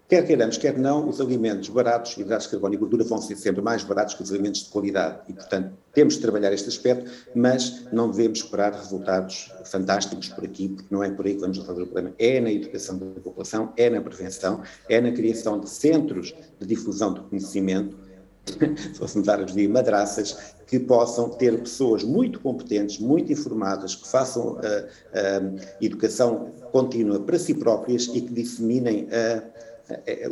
quer 0.09 0.26
queiramos, 0.26 0.57
quer 0.57 0.76
não, 0.76 1.09
os 1.09 1.20
alimentos 1.20 1.68
baratos, 1.68 2.16
hidratos 2.16 2.46
de 2.46 2.53
carbono 2.53 2.74
e 2.74 2.76
gordura, 2.76 3.05
vão 3.05 3.20
ser 3.20 3.37
sempre 3.37 3.62
mais 3.62 3.85
baratos 3.85 4.14
que 4.14 4.22
os 4.22 4.33
alimentos 4.33 4.64
de 4.64 4.70
qualidade. 4.70 5.20
E, 5.29 5.33
portanto, 5.33 5.72
temos 5.92 6.14
de 6.14 6.20
trabalhar 6.20 6.53
este 6.53 6.68
aspecto, 6.68 7.09
mas 7.35 7.85
não 7.92 8.11
devemos 8.11 8.40
esperar 8.40 8.72
resultados 8.72 9.53
fantásticos 9.66 10.29
por 10.29 10.44
aqui, 10.44 10.68
porque 10.68 10.92
não 10.92 11.05
é 11.05 11.11
por 11.11 11.26
aí 11.26 11.35
que 11.35 11.40
vamos 11.40 11.59
resolver 11.59 11.83
o 11.83 11.87
problema. 11.87 12.14
É 12.18 12.40
na 12.40 12.50
educação 12.50 12.98
da 12.98 13.20
população, 13.20 13.72
é 13.76 13.88
na 13.88 14.00
prevenção, 14.00 14.62
é 14.88 15.00
na 15.00 15.12
criação 15.12 15.61
de 15.61 15.70
centros 15.70 16.35
de 16.59 16.66
difusão 16.66 17.12
do 17.12 17.22
conhecimento, 17.22 17.96
se 18.76 18.94
fôssemos 18.94 19.29
árabes 19.29 19.55
de 19.55 19.66
madraças, 19.68 20.55
que 20.66 20.79
possam 20.79 21.29
ter 21.31 21.59
pessoas 21.59 22.05
muito 22.05 22.40
competentes, 22.40 22.98
muito 22.98 23.33
informadas, 23.33 23.94
que 23.94 24.09
façam 24.09 24.53
uh, 24.53 24.57
uh, 24.59 25.61
educação 25.81 26.53
contínua 26.70 27.18
para 27.20 27.38
si 27.38 27.55
próprias 27.55 28.05
e 28.14 28.20
que 28.20 28.33
disseminem 28.33 29.05
uh, 29.05 29.42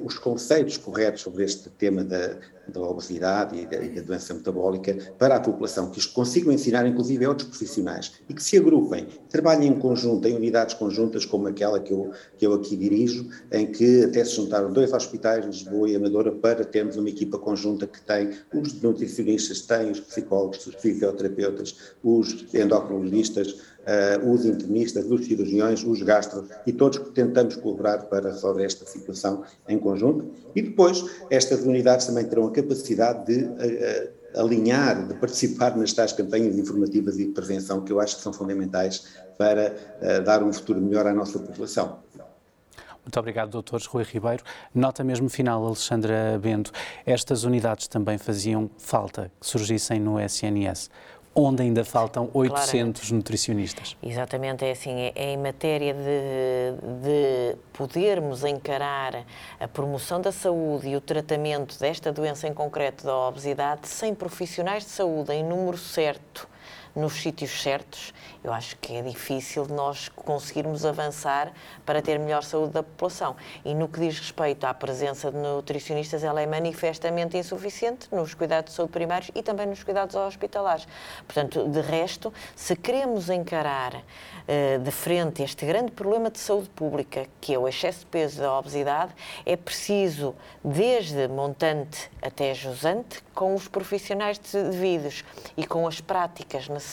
os 0.05 0.19
conceitos 0.19 0.77
corretos 0.77 1.23
sobre 1.23 1.45
este 1.45 1.69
tema 1.71 2.05
da, 2.05 2.37
da 2.69 2.81
obesidade 2.81 3.59
e 3.59 3.67
da, 3.67 3.83
e 3.83 3.89
da, 3.89 4.03
doença 4.03 4.35
metabólica 4.35 4.97
para 5.19 5.37
a 5.37 5.41
população, 5.41 5.91
que 5.91 5.99
os 5.99 6.07
consigam 6.07 6.53
ensinar, 6.53 6.87
inclusive, 6.87 7.25
a 7.25 7.29
outros 7.29 7.49
profissionais. 7.49 8.13
E 8.29 8.35
que 8.35 8.43
se 8.43 8.57
agrupem, 8.57 9.07
trabalhem 9.29 9.71
em 9.71 9.79
conjunto, 9.79 10.27
em 10.29 10.35
unidades 10.35 10.75
conjuntas 10.75 11.25
como 11.25 11.49
aquela 11.49 11.81
que 11.81 11.93
eu, 11.93 12.11
que 12.37 12.47
eu 12.47 12.53
aqui 12.55 12.77
dirijo, 12.77 13.29
em 13.51 13.67
que 13.67 14.05
até 14.05 14.25
se 14.25 14.37
juntaram 14.37 14.73
dois 14.73 14.93
hospitais, 14.93 15.45
Lisboa 15.45 15.89
e 15.89 15.97
Amadora, 15.97 16.33
para 16.33 16.65
termos 16.65 16.97
uma 16.97 17.09
equipa 17.09 17.39
conjunta 17.39 17.87
que 17.87 18.01
tem 18.03 18.31
os 18.53 18.81
nutricionistas, 18.81 19.63
tem 19.63 19.91
os 19.91 20.01
psicólogos, 20.01 20.67
os 20.67 20.75
fisioterapeutas, 20.77 21.77
os 22.03 22.47
endocrinologistas, 22.55 23.57
uh, 23.89 24.31
os 24.31 24.45
internistas, 24.45 25.11
os 25.11 25.25
cirurgiões, 25.25 25.83
os 25.85 26.03
gastros 26.03 26.49
e 26.67 26.73
todos 26.73 26.99
que 26.99 27.11
tentamos 27.11 27.57
colaborar 27.57 28.05
para 28.05 28.31
resolver 28.31 28.65
esta 28.65 28.85
situação 28.85 29.43
em 29.67 29.79
conjunto. 29.79 30.31
E 30.55 30.63
depois, 30.63 31.05
estas 31.31 31.63
unidades 31.63 32.07
também 32.07 32.25
terão 32.27 32.47
a 32.47 32.53
capacidade 32.53 33.27
de 33.27 33.45
uh, 33.45 34.19
alinhar, 34.37 35.09
de 35.09 35.15
participar 35.15 35.77
nas 35.77 35.93
tais 35.93 36.13
campanhas 36.13 36.57
informativas 36.59 37.19
e 37.19 37.27
de 37.27 37.33
prevenção 37.33 37.83
que 37.83 37.93
eu 37.93 38.01
acho 38.01 38.17
que 38.17 38.23
são 38.23 38.33
fundamentais 38.33 39.05
para 39.39 39.75
uh, 40.01 40.23
dar 40.23 40.43
um 40.43 40.53
futuro 40.53 40.81
melhor 40.81 41.07
à 41.07 41.15
nossa 41.15 41.39
população. 41.39 42.01
Muito 43.05 43.21
obrigado, 43.21 43.63
Dr. 43.63 43.81
Rui 43.89 44.05
Ribeiro. 44.05 44.45
Nota 44.75 45.03
mesmo 45.03 45.31
final, 45.31 45.65
Alexandra 45.65 46.39
Bento. 46.39 46.71
Estas 47.07 47.43
unidades 47.43 47.89
também 47.89 48.19
faziam 48.19 48.71
falta 48.77 49.33
que 49.41 49.47
surgissem 49.47 49.99
no 49.99 50.21
SNS 50.21 50.91
onde 51.39 51.63
ainda 51.63 51.85
faltam 51.85 52.29
800 52.35 52.71
Claramente. 52.71 53.15
nutricionistas. 53.15 53.97
Exatamente, 54.03 54.65
é 54.65 54.73
assim, 54.73 54.91
é, 54.91 55.13
é 55.15 55.33
em 55.33 55.37
matéria 55.37 55.95
de, 55.95 57.01
de, 57.03 57.57
podermos 57.73 58.45
encarar 58.45 59.25
a 59.61 59.69
promoção 59.69 60.21
da 60.21 60.33
saúde 60.33 60.89
e 60.89 60.97
o 60.97 61.01
tratamento 61.01 61.79
desta 61.79 62.13
doença 62.13 62.49
em 62.49 62.53
concreto 62.53 63.05
da 63.05 63.17
obesidade 63.17 63.87
sem 63.87 64.15
profissionais 64.15 64.85
de 64.85 64.91
saúde 64.91 65.33
em 65.33 65.45
número 65.45 65.79
certo 65.79 66.49
nos 66.99 67.15
sítios 67.15 67.63
certos, 67.63 68.13
eu 68.43 68.53
acho 68.53 68.77
que 68.77 68.97
é 68.97 69.03
difícil 69.03 69.67
nós 69.69 70.09
conseguirmos 70.09 70.85
avançar 70.85 71.53
para 71.87 72.03
ter 72.03 72.19
melhor 72.19 72.43
saúde 72.43 72.73
da 72.73 72.83
população. 72.83 73.37
E 73.65 73.75
no 73.75 73.89
que 73.89 74.01
diz 74.01 74.19
respeito 74.19 74.65
à 74.65 74.75
presença 74.75 75.31
de 75.31 75.39
nutricionistas, 75.39 76.25
ela 76.25 76.41
é 76.41 76.47
manifestamente 76.47 77.37
insuficiente 77.37 78.09
nos 78.13 78.35
cuidados 78.35 78.73
de 78.73 78.77
saúde 78.77 78.93
primários 78.93 79.31
e 79.35 79.43
também 79.43 79.67
nos 79.67 79.83
cuidados 79.85 80.15
hospitalares. 80.17 80.87
Portanto, 81.27 81.69
de 81.69 81.81
resto, 81.81 82.33
se 82.57 82.75
queremos 82.75 83.31
encarar 83.31 83.95
uh, 83.95 84.79
de 84.83 84.91
frente 84.91 85.43
este 85.43 85.65
grande 85.65 85.93
problema 85.93 86.31
de 86.31 86.39
saúde 86.39 86.69
pública, 86.71 87.27
que 87.41 87.55
é 87.55 87.59
o 87.59 87.69
excesso 87.69 88.01
de 88.01 88.07
peso 88.07 88.41
da 88.41 88.59
obesidade, 88.59 89.13
é 89.47 89.57
preciso, 89.57 90.35
desde 90.65 91.29
montante 91.29 92.11
até 92.21 92.53
jusante, 92.55 93.23
com 93.35 93.55
os 93.55 93.69
profissionais 93.69 94.39
devidos 94.39 95.25
e 95.57 95.65
com 95.65 95.87
as 95.87 96.01
práticas 96.01 96.69
necessárias, 96.69 96.88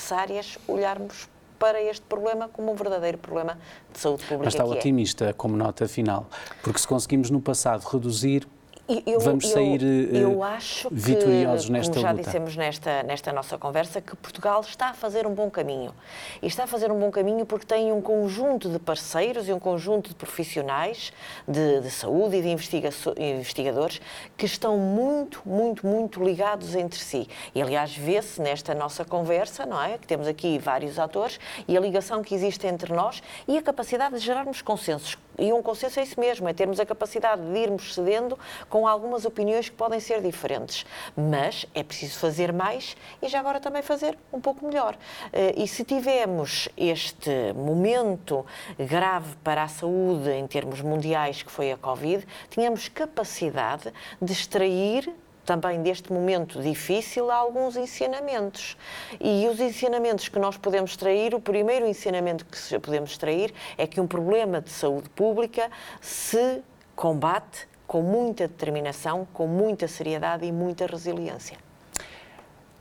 olharmos 0.68 1.30
para 1.58 1.82
este 1.82 2.06
problema 2.06 2.48
como 2.50 2.72
um 2.72 2.76
verdadeiro 2.76 3.18
problema 3.18 3.58
de 3.94 4.00
saúde 4.00 4.24
pública. 4.24 4.46
Mas 4.46 4.54
está 4.54 4.64
é. 4.64 4.68
otimista 4.68 5.26
é. 5.26 5.34
como 5.34 5.56
nota 5.56 5.88
final, 5.88 6.28
porque 6.62 6.80
se 6.80 6.88
conseguimos 6.88 7.30
no 7.30 7.42
passado 7.42 7.86
reduzir 7.88 8.48
eu, 8.88 9.20
vamos 9.20 9.50
sair 9.50 9.82
eu, 9.82 10.32
eu 10.32 10.44
acho 10.44 10.90
vitoriosos 10.92 11.66
que, 11.66 11.72
nesta 11.72 11.94
como 11.94 12.02
já 12.02 12.12
luta. 12.12 12.24
dissemos 12.24 12.56
nesta, 12.56 13.04
nesta 13.04 13.34
nossa 13.34 13.58
conversa, 13.58 14.00
que 14.00 14.16
Portugal 14.16 14.62
está 14.62 14.90
a 14.90 14.94
fazer 14.94 15.26
um 15.26 15.34
bom 15.34 15.50
caminho. 15.50 15.94
E 16.42 16.48
está 16.48 16.66
a 16.66 16.68
fazer 16.68 16.92
um 16.92 17.00
bom 17.00 17.10
caminho 17.10 17.46
porque 17.46 17.66
tem 17.66 17.92
um 17.92 18.02
conjunto 18.02 18.70
de 18.70 18.78
parceiros 18.78 19.48
e 19.48 19.54
um 19.54 19.60
conjunto 19.60 20.10
de 20.10 20.16
profissionais 20.16 21.12
de, 21.48 21.82
de 21.82 21.90
saúde 21.90 22.38
e 22.38 22.42
de 22.42 22.50
investiga 22.50 22.90
investigadores 23.18 24.00
que 24.38 24.46
estão 24.46 24.78
muito, 24.78 25.42
muito, 25.46 25.86
muito 25.88 26.24
ligados 26.24 26.76
entre 26.76 27.00
si. 27.00 27.28
E, 27.56 27.62
aliás, 27.62 27.96
vê-se 27.96 28.40
nesta 28.42 28.76
nossa 28.76 29.04
conversa, 29.04 29.66
não 29.66 29.82
é? 29.82 29.98
Que 29.98 30.06
temos 30.06 30.28
aqui 30.28 30.60
vários 30.60 31.00
atores 31.00 31.40
e 31.68 31.76
a 31.76 31.80
ligação 31.80 32.22
que 32.22 32.36
existe 32.36 32.68
entre 32.68 32.94
nós 32.94 33.24
e 33.48 33.58
a 33.58 33.62
capacidade 33.62 34.16
de 34.16 34.22
gerarmos 34.22 34.62
consensos. 34.62 35.18
E 35.38 35.52
um 35.52 35.62
consenso 35.62 36.00
é 36.00 36.04
isso 36.04 36.20
mesmo, 36.20 36.48
é 36.48 36.54
termos 36.54 36.80
a 36.80 36.86
capacidade 36.86 37.42
de 37.42 37.58
irmos 37.60 37.94
cedendo 37.94 38.38
com 38.70 38.88
algumas 38.88 39.26
opiniões 39.26 39.70
que 39.70 39.76
podem 39.76 40.00
ser 40.00 40.22
diferentes. 40.22 40.86
Mas 41.16 41.66
é 41.74 41.84
preciso 41.84 42.20
fazer 42.20 42.54
mais 42.54 42.96
e 43.22 43.28
já 43.28 43.40
agora 43.40 43.60
também 43.60 43.82
fazer 43.82 44.18
um 44.32 44.40
pouco 44.40 44.66
melhor. 44.66 44.98
Eh, 45.34 45.56
e 45.58 45.68
se 45.68 45.84
tivermos 45.84 46.70
este 46.78 47.54
momento 47.54 48.46
grave 48.78 49.36
para 49.44 49.64
a 49.64 49.68
saúde 49.68 50.32
em 50.32 50.48
termos 50.48 50.82
mundiais, 50.82 51.42
que 51.44 51.52
foi 51.52 51.72
a 51.72 51.78
Covid, 51.78 52.26
tínhamos 52.50 52.88
capacidade 52.88 53.94
de 54.22 54.32
extrair 54.32 55.14
também 55.46 55.82
deste 55.82 56.12
momento 56.12 56.62
difícil 56.62 57.32
há 57.32 57.36
alguns 57.36 57.78
ensinamentos. 57.78 58.76
E 59.20 59.48
os 59.48 59.60
ensinamentos 59.60 60.28
que 60.28 60.40
nós 60.40 60.58
podemos 60.58 60.92
extrair, 60.92 61.34
o 61.34 61.40
primeiro 61.40 61.88
ensinamento 61.88 62.46
que 62.46 62.80
podemos 62.80 63.12
extrair 63.12 63.54
é 63.78 63.88
que 63.88 64.02
um 64.02 64.08
problema 64.08 64.60
de 64.60 64.72
saúde 64.72 65.10
pública 65.10 65.70
se 66.02 66.62
combate 66.96 67.68
com 67.86 68.02
muita 68.02 68.48
determinação, 68.48 69.28
com 69.32 69.48
muita 69.48 69.88
seriedade 69.88 70.46
e 70.46 70.52
muita 70.52 70.88
resiliência. 70.88 71.65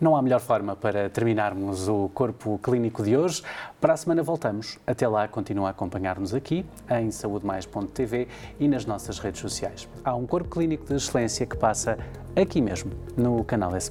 Não 0.00 0.16
há 0.16 0.22
melhor 0.22 0.40
forma 0.40 0.74
para 0.74 1.08
terminarmos 1.08 1.88
o 1.88 2.08
Corpo 2.12 2.58
Clínico 2.60 3.02
de 3.02 3.16
hoje. 3.16 3.42
Para 3.80 3.92
a 3.92 3.96
semana 3.96 4.24
voltamos. 4.24 4.76
Até 4.84 5.06
lá, 5.06 5.28
continua 5.28 5.68
a 5.68 5.70
acompanhar-nos 5.70 6.34
aqui 6.34 6.66
em 6.90 7.12
saudemais.tv 7.12 8.26
e 8.58 8.66
nas 8.66 8.84
nossas 8.84 9.20
redes 9.20 9.40
sociais. 9.40 9.88
Há 10.04 10.14
um 10.16 10.26
Corpo 10.26 10.50
Clínico 10.50 10.84
de 10.84 10.94
Excelência 10.94 11.46
que 11.46 11.56
passa 11.56 11.96
aqui 12.34 12.60
mesmo, 12.60 12.90
no 13.16 13.44
canal 13.44 13.74
S+. 13.76 13.90